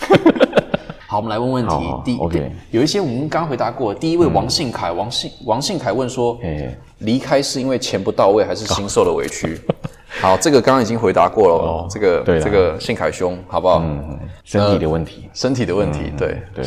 [1.06, 1.74] 好，我们来问问题。
[2.04, 3.92] 第 OK 有一些我们刚回答过。
[3.92, 9.60] 第一位王信凯，王信王信凯问说嘿，离开是因为钱不到位，还是心受了委屈？
[10.20, 11.54] 好，这个刚刚已经回答过了。
[11.54, 13.80] 哦，这个这个信凯兄，好不好？
[13.80, 15.28] 嗯，身体的问题。
[15.32, 16.64] 身体的问题，对对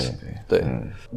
[0.47, 0.63] 对，对。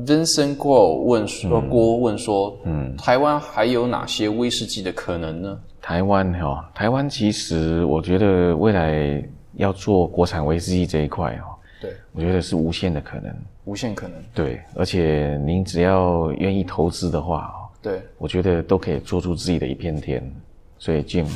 [0.05, 5.59] Vincent 郭问说，郭问说，嗯，台湾还有哪些威士忌的可能呢？
[5.87, 9.23] 台湾哈，台湾其实我觉得未来
[9.55, 13.33] 要做国产威士忌这一块哈，对，我觉得是无限的可能。
[13.67, 14.21] 无限可能。
[14.35, 20.29] 对，而且您只要愿意投资的话哦，对，我觉得都可以做出自己的一片天。
[20.77, 21.29] 所以 Jim，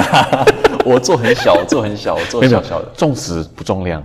[0.86, 2.88] 我做很小，我做很小，我做小小的。
[2.96, 4.02] 重质不重量，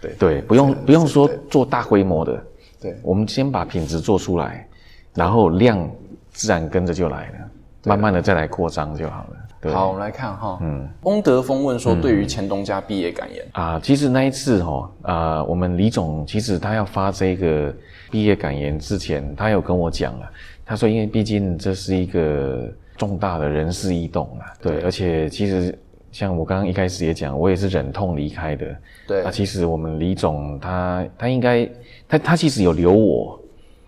[0.00, 2.42] 对对，不用不用说做大规模的，
[2.80, 4.66] 对我们先把品质做出来，
[5.12, 5.86] 然后量
[6.30, 7.50] 自然跟着就来了，
[7.84, 9.36] 慢慢的再来扩张就好了。
[9.60, 10.58] 对好，我们来看哈。
[10.60, 13.44] 嗯，翁德峰问说，对于前东家毕业感言。
[13.52, 17.72] 啊，其实那一次哈、啊，我们李总其实他要发这个
[18.10, 20.28] 毕业感言之前，他有跟我讲了，
[20.66, 25.78] 他说因为毕竟这是一个重大的人事异动啊，对，而且其实
[26.10, 28.66] 像我刚刚一开始也讲，我也是忍痛离开的，
[29.06, 31.68] 对啊，其实我们李总他他应该
[32.08, 33.40] 他他其实有留我，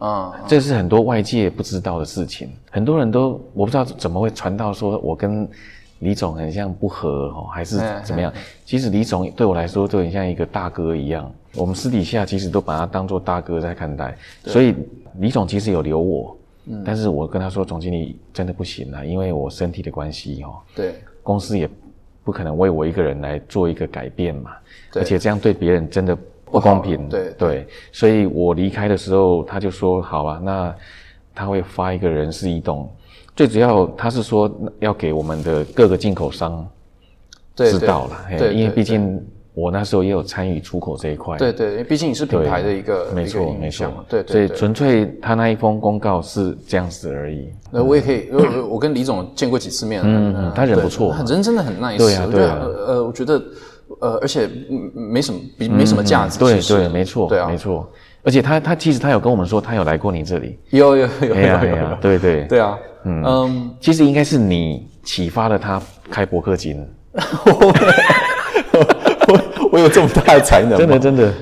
[0.04, 5.48] 啊、这是很多外界不知道的事情，很多人都我不知道怎么会传到说我跟
[6.00, 8.32] 李总很像不和哦，还是嗯怎么样？
[8.66, 14.74] 其实李总对我来说就很像一个大哥一样，我们私底下其实都把他当做大哥在看待，所以
[15.18, 16.36] 李总其实有留我，
[16.66, 16.82] 嗯。
[16.84, 20.94] 但是我跟他说总经理真的不行了，因为我身体的关系哦，对。
[21.22, 21.66] 公司也
[22.22, 24.50] 不可能为我一个人来做一个改变嘛，
[24.94, 26.18] 而且这样对别人真的
[26.54, 27.08] 不公平。
[27.08, 30.74] 对对，所以我离开的时候，他就说好啊，那
[31.34, 32.88] 他会发一个人事异动，
[33.34, 36.66] 最主要他是说要给我们的各个进口商
[37.56, 39.20] 知道了，嘿对，因为对毕竟
[39.52, 41.38] 我那时候也有参与出口这一块。
[41.38, 44.48] 对对，因为毕竟你是品牌的一个没错没错对所以。
[44.48, 47.52] 纯粹他那一封公告是这样子而已。
[47.70, 48.28] 那我也可以，
[48.68, 53.40] 我跟李总见过几次面了，嗯嗯他人不错很人真的很 nice，对啊对啊呃呃，我觉得
[54.00, 57.90] 呃，而且嗯没什么比没什么价值，嗯对对，没错，对啊没，错。
[58.22, 60.58] 而且他他其实他有跟我们说，他有来过你这里。
[60.70, 65.80] 有有有有有有，，对对对啊，嗯，其实应该是你启发了他
[66.10, 66.86] 开博客金，
[69.28, 71.32] 我我有这么大的才能，真的真的。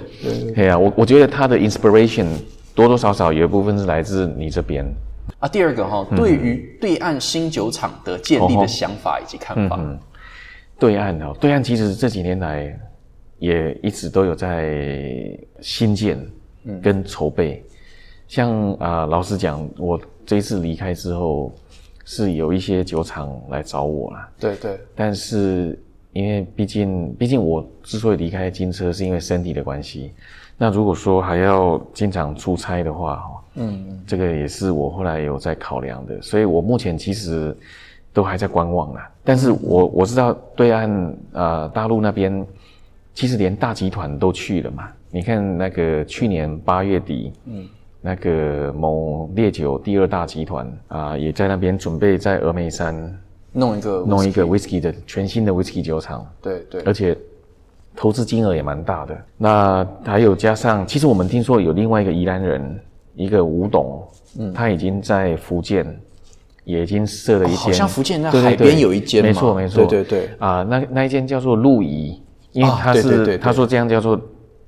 [0.55, 2.27] 对呀，我我觉得他的 inspiration
[2.75, 4.85] 多多少少有一部分是来自你这边。
[5.39, 5.49] 啊。
[5.49, 9.79] 第二个哈，对于对岸新酒厂的建立的想法以及看法，
[10.83, 12.77] 对岸哦，对岸其实这几年来
[13.39, 16.19] 也一直都有在新建
[16.83, 17.65] 跟筹备。
[18.27, 21.53] 像啊、老实讲，我这一次离开之后，
[22.05, 24.29] 是有一些酒厂来找我啦。
[24.41, 25.79] 对对但是
[26.13, 30.11] 因为毕竟，毕竟我之所以离开金车，是因为身体的关系。
[30.59, 36.21] 那如果说还要经常出差的话，哦，嗯，这个也是我后来有在考量的。
[36.21, 37.57] 所以我目前其实
[38.13, 39.11] 都还在观望啊。
[39.25, 42.47] 但是我我知道对岸呃大陆那边，
[43.15, 44.89] 其实连大集团都去了嘛。
[45.11, 47.69] 你看那个去年八月底，嗯。
[48.05, 53.17] 那个某烈酒第二大集团啊、也在那边准备在峨眉山
[53.53, 57.17] 弄一个弄一个 whisky 的全新的 whisky 酒厂，对对而且
[57.95, 59.17] 投资金额也蛮大的。
[59.39, 62.81] 那还有加上，其实我们听说有另外一个宜兰人，
[63.15, 64.03] 一个吴董，
[64.37, 65.87] 嗯，他已经在福建
[66.65, 69.29] 也已经设了一间，好像福建那海边有一间嘛。
[69.29, 70.31] 没错没错，对对对。
[70.39, 73.39] 啊、那那一间叫做陆怡，因为啊他是、对对对对。
[73.39, 74.21] 他说这样叫做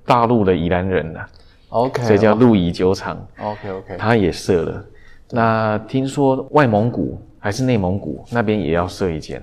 [0.05, 1.29] 大陆的宜兰人啊
[1.69, 3.17] ，，OK，所以叫陆怡酒厂。
[3.41, 4.85] OK OK，他也设了。
[5.31, 9.43] 那听说外蒙古还是内蒙古那边也要设一间，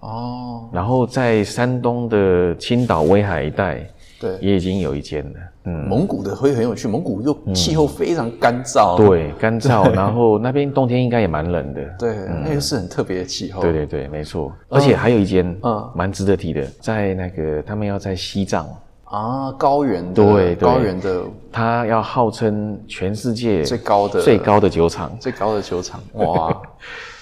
[0.00, 3.86] 哦，然后在山东的青岛、威海一带
[4.20, 5.40] 对，也已经有一间了。
[5.64, 11.80] 嗯，蒙古的会很有趣，蒙古又气候非常干燥，对，干燥， 然后那边冬天应该也蛮冷的。
[11.98, 13.62] 对，那个是很特别的气候。
[13.62, 14.52] 对对对，没错。
[14.68, 18.66] 而且还有一间，嗯，蛮值得提的，在那个他们要在西藏
[19.04, 26.60] 啊，高原的，对，高原的，它要号称全世界最高的最高的酒厂，最高的酒厂， 哇，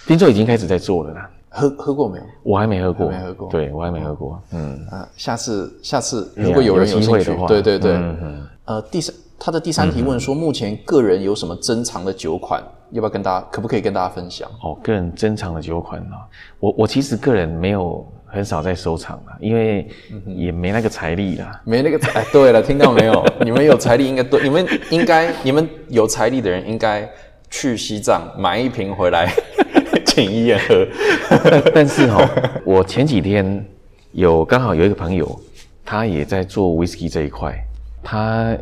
[0.07, 1.31] 听说已经开始在做了啦。
[1.51, 2.25] 喝喝过没有？
[2.43, 3.49] 我还没喝过，没喝过。
[3.51, 4.41] 对我还没喝过。
[4.53, 7.93] 嗯啊，下次下次如果有人有兴趣，对对对。
[7.93, 8.47] 嗯嗯。
[8.67, 12.63] 呃，第三他的第三题问说，目前个人有什么珍藏的酒款？
[12.93, 13.47] 要不要跟大家？
[13.51, 14.49] 可不可以跟大家分享？
[14.63, 16.17] 哦，个人珍藏的酒款呢？
[16.61, 19.89] 我我其实个人没有很少在收藏啊，因为
[20.27, 21.61] 也没那个财力啦。
[21.65, 22.25] 没那个财？
[22.33, 23.25] 对了，听到没有？
[23.43, 27.09] 你们有财力应该多，你们应该你们有财力的人应该
[27.49, 29.33] 去西藏买一瓶回来。
[30.21, 30.87] 请一言喝，
[31.75, 32.29] 但是哈，
[32.63, 33.65] 我前几天
[34.13, 35.41] 有刚好有一个朋友，
[35.83, 37.59] 他也在做 whisky 这一块，
[38.03, 38.55] 他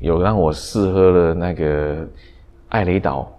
[0.00, 2.06] 有让我试喝了那个
[2.68, 3.32] 艾雷岛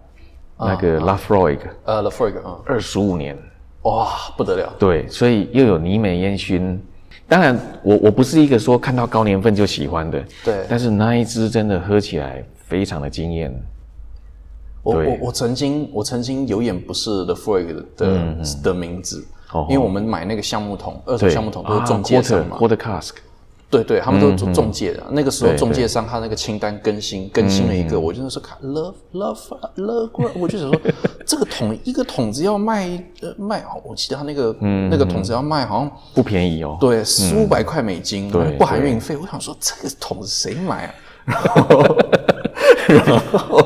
[0.58, 3.38] 那个 Lafroig，呃，Lafroig 啊，二十五年，
[3.84, 6.82] 哇，不得了，对，所以又有泥美烟熏，
[7.28, 13.54] 当然我我不是一个说看到高年份就喜欢的，对，但是那一支真的喝起来非常的惊艳。
[14.84, 19.26] 我我我曾经我曾经有眼不是 The Frog 的的名字，
[19.70, 22.58] 因为我们买那个橡木桶，二手橡木桶都是中介商嘛。
[22.60, 23.14] Cask，
[23.70, 25.02] 对对，他们都是做中介的。
[25.12, 29.40] 那个时候中介商他那个清单更新更新了一个，我真的是看 Love Love
[29.78, 30.82] Love，我就想说
[31.26, 32.90] 这个桶一个桶子要卖
[33.22, 34.54] 呃卖，我记得他那个
[34.92, 39.16] 那个桶子要卖好像不便宜哦，对，四五百块美金，对不含运费。
[39.16, 40.94] 我想说这个桶子谁买啊？
[42.90, 43.63] 然后。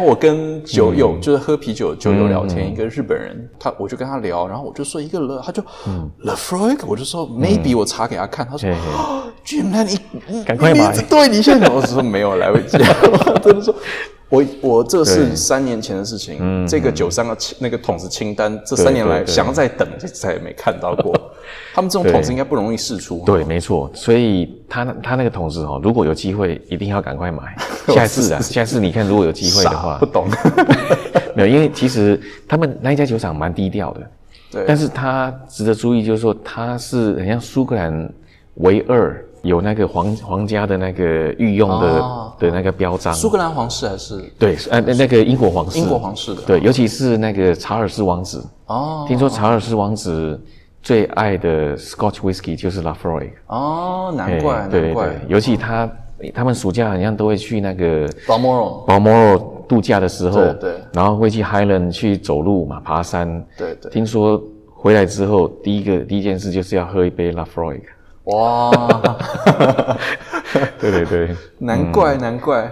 [0.00, 8.70] 后我跟酒友，就是喝啤酒酒友聊天，一个日本人，他我就跟他聊，然后我就说一个了，他就 The Frog，我就说 Maybe 我查给他看，他说
[9.44, 9.98] Jim，那你
[10.44, 12.78] 赶快买，对你现在我说没有来不及，
[13.42, 13.74] 真的说。
[14.30, 21.12] 我我这是三年前的事情，这个酒商的清那个桶子清单，这三年来想要再等，就再也没看到过。
[21.74, 23.22] 他们这种桶子应该不容易试出。
[23.26, 23.90] 对，没错。
[23.92, 27.56] 所以他他那个桶子哦，如果有机会，一定要赶快买。
[27.92, 30.28] 下次啊，下次你看，如果有机会的话， 不懂。
[31.34, 34.00] 没有，因为其实他们那一家酒厂蛮低调的。
[34.52, 34.64] 对。
[34.64, 38.08] 但是他值得注意，就是说他是很像苏格兰
[38.54, 39.24] 唯二。
[39.42, 42.02] 有那个皇皇家的那个御用的
[42.38, 44.20] 的那个标章，苏格兰皇室还是？
[44.38, 48.44] 对，呃，那个英国皇室，英国皇室的，对，尤其是那个查尔斯王子。
[48.66, 50.38] 哦，听说查尔斯王子
[50.82, 55.90] 最爱的 Scotch whisky 就是 Lafroy 哦，难怪，难怪，尤其他
[56.34, 64.42] 他们暑假好像都会去那个 Balmoral Balmoral 度假的时候，对对，然后会去 Highland 去走路嘛，爬山，对对，听说
[64.74, 67.80] 回来之后第一个第一件事就是要喝一杯 Lafroy。
[68.24, 68.70] 哇，
[70.78, 72.70] 对对对，难怪难怪。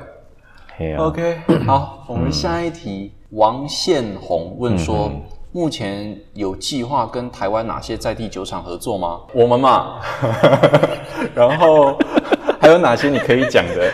[0.99, 3.13] OK，好，我们下一题。
[3.31, 5.11] 王宪宏问说：
[5.53, 9.21] 目前有计划跟台湾哪些在地酒厂合作吗？
[9.35, 10.01] 我们嘛，
[11.35, 11.99] 然后
[12.61, 13.93] 还有哪些你可以讲的？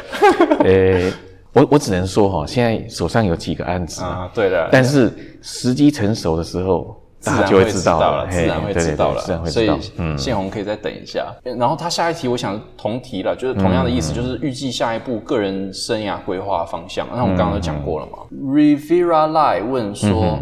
[0.65, 1.11] 呃，
[1.53, 7.01] 我我只能说哈，现在手上有几个案子啊，对的，但是时机成熟的时候。
[7.25, 9.71] 自然会知道了，自然会知道了，所以
[10.19, 11.35] 宪红可以再等一下。
[11.43, 17.09] 然后他下一题，我想同题了，就是同样的意思，就是预计下一步个人生涯规划方向。
[17.11, 18.19] 那我们刚刚都讲过了嘛
[18.53, 20.39] ？Rivera Lie 问说，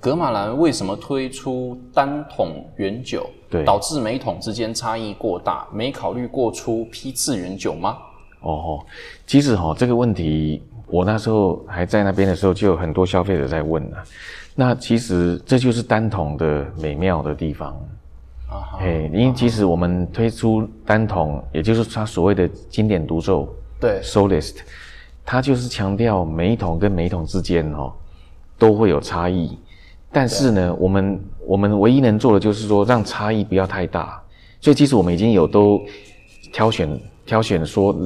[0.00, 3.28] 格马兰为什么推出单桶原酒，
[3.66, 5.68] 导致每桶之间差异过大？
[5.70, 7.98] 没考虑过出批次原酒吗？
[8.40, 8.80] 哦，
[9.26, 10.62] 其实哈这个问题，
[10.92, 13.96] 我那时候还在那边的时候，就有很多消费者在问了。
[14.54, 17.74] 那其实这就是单桶的美妙的地方。
[18.50, 18.76] 啊！
[18.78, 23.48] 嘿，因为其实我们推出单桶，也就是它所谓的经典独奏，
[23.80, 24.56] 对，Solist，
[25.24, 27.90] 它就是强调每一桶跟每一桶之间哦
[28.58, 29.58] 都会有差异，
[30.12, 34.22] 但是呢，我们我们唯一能做的就是说让差异不要太大，
[34.60, 35.80] 所以其实我们已经有都
[36.52, 37.96] 挑选挑选说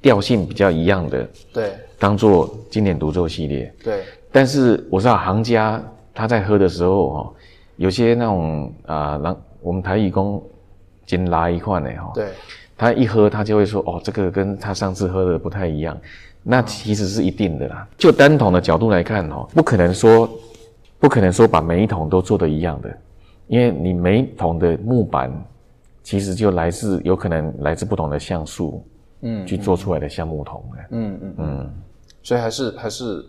[0.00, 4.02] 调性比较一样的，对，当做经典独奏系列，对。
[4.32, 5.82] 但是我知道行家
[6.14, 7.32] 他在喝的时候哈，
[7.76, 10.42] 有些那种啊，让我们台语工
[11.04, 12.28] 仅拉一块呢哈，对，
[12.76, 15.96] 他一喝他就会说哦，这个跟他上次喝的不太一样，
[16.42, 17.86] 那其实是一定的啦。
[17.98, 20.30] 就单桶的角度来看哦，不可能说
[20.98, 22.96] 不可能说把每一桶都做的一样的，
[23.46, 25.30] 因为你每一桶的木板
[26.02, 28.82] 其实就来自有可能来自不同的橡树，
[29.22, 31.34] 嗯，去做出来的橡木桶的，嗯嗯。
[31.38, 31.74] 嗯，
[32.22, 33.24] 所以还是还是。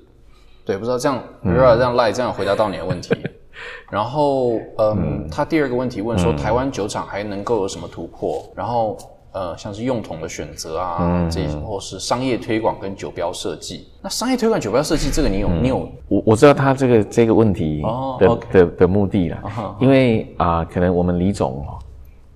[0.64, 3.16] 对，不知道这样，不知道这样赖这样回答到你的问题。
[3.90, 8.48] 然后，嗯，他第二个问题问说，台湾酒厂还能够有什么突破？
[8.56, 8.96] 然后
[9.32, 13.88] 呃，像是用桶的选择啊，这些或是商业推广跟酒标设计。
[14.02, 15.90] 那商业推广、酒标设计这个，你有你有？
[16.08, 17.82] 我我知道他这个这个问题
[18.20, 19.42] 的的的目的了，
[19.80, 21.80] 因为啊，可能我们李总哦，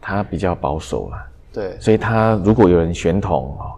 [0.01, 1.17] 他比较保守了，
[1.53, 3.77] 对，所以他如果有人选桶哦，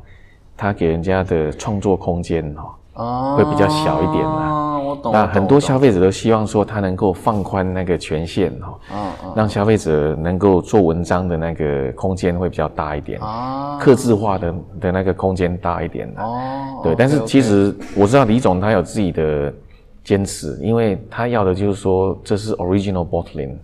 [0.57, 2.53] 他给人家的创作空间
[2.95, 4.63] 哦，会比较小一点啦。
[5.11, 19.53] 那很多消费者都希望说，他能够放宽那个权限哈，嗯嗯，让消费者能够做文章的那个空间会比较大一点，啊，刻字化的的那个空间大一点哦，对，但是其实我知道李总他有自己的
[20.03, 23.55] 坚持，因为他要的就是说这是 original bottling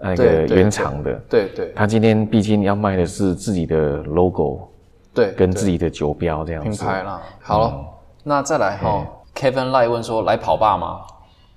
[0.00, 4.68] 那个原厂的，对对，他今天毕竟要卖的是自己的 logo，
[5.18, 7.20] 对，跟自己的酒标这样子，品牌啦。
[7.42, 7.74] 好了，
[8.22, 9.04] 那再来哈。
[9.34, 11.00] Kevin 赖问说：“来跑吧吗？”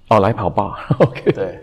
[0.10, 0.88] 哦，来跑吧。
[0.98, 1.60] OK，对，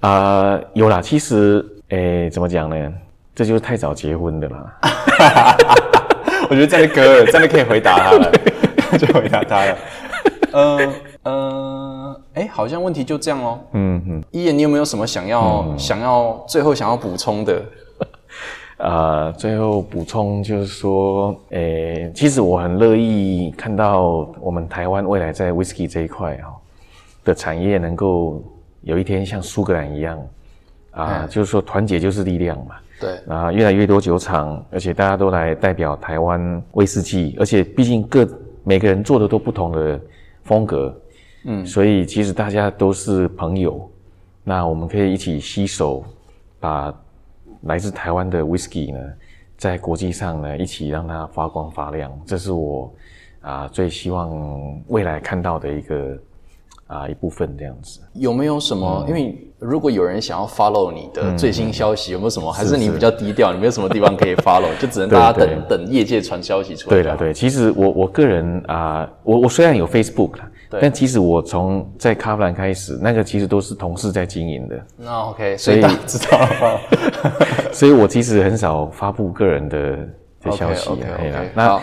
[0.00, 1.00] 啊，有啦。
[1.00, 2.92] 其实，诶，怎么讲呢？
[3.32, 4.74] 这就是太早结婚的啦。
[6.50, 8.32] 我觉得这样哥真的可以回答他了，
[8.98, 9.78] 就回答他了。
[10.52, 10.92] 嗯
[11.24, 13.60] 嗯，哎，好像问题就这样哦。
[13.72, 14.24] 嗯嗯。
[14.32, 17.62] 一言，你有没有什么想要想要最后想要补充的？
[18.78, 26.54] 啊，最后补充就是说，诶，其实我很乐意看到我们台湾未来在 whisky 这一块哈
[27.24, 28.42] 的产业能够
[28.82, 30.20] 有一天像苏格兰一样，
[30.90, 32.74] 啊，就是说团结就是力量嘛。
[33.00, 33.18] 对。
[33.28, 38.28] 啊，越来越多酒厂，而且大家都来代表台湾威士忌，而且毕竟各
[38.62, 39.98] 每个人做的都不同的
[40.44, 40.94] 风格，
[41.44, 43.90] 嗯，所以其实大家都是朋友，
[44.44, 46.04] 那我们可以一起携手
[46.60, 46.94] 把。
[47.66, 49.00] 来自台湾的 whisky 呢，
[49.56, 52.92] 在国际上呢，一起让它发光发亮，这是我
[53.40, 54.30] 啊最希望
[54.88, 56.18] 未来看到的一个
[56.86, 58.00] 啊一部分这样子。
[58.14, 59.04] 有没有什么？
[59.08, 62.52] 因为如果有人想要 follow 你的最新消息，有没有什么？
[62.52, 66.96] 还是你比较低调，你没有什么地方可以 follow，就只能大家等等业界传消息出来。
[66.96, 67.32] 对了，对。
[67.32, 70.32] 其实我我个人啊，我我虽然有 Facebook
[70.70, 74.86] 但其实我从在卡夫兰开始，那个其实都是同事在经营的。
[74.96, 76.48] 那 OK，所以知道。
[77.72, 79.96] 所以我其实很少发布个人的
[80.42, 80.88] 的消息。
[80.88, 81.80] OK，那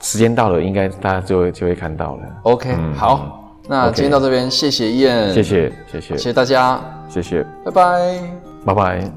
[0.00, 2.22] 时间到了，应该大家就会就会看到了。
[2.44, 8.20] OK，好，那今天到这边，谢谢燕，谢谢谢谢谢谢大家，谢谢，拜拜
[8.66, 9.12] 拜拜。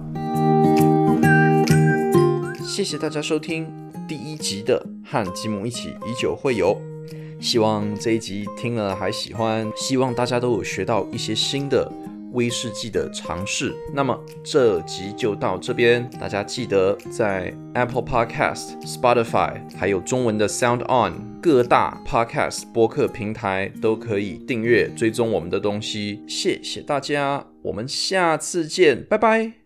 [2.64, 3.72] 谢谢大家收听
[4.08, 6.76] 第一集的和吉姆一起以酒会友。
[7.46, 11.88] 希望这一集听了还喜欢，希望大家都有学到一些新的
[12.34, 13.72] 威士忌的尝试。
[13.94, 26.24] 那么这集就到这边，大家记得在 Apple Podcast、Spotify 还有中文的 Sound On 各大 Podcast 播客平台都可以订阅追踪我们的东西。
[26.28, 29.65] 谢谢大家，我们下次见，拜拜。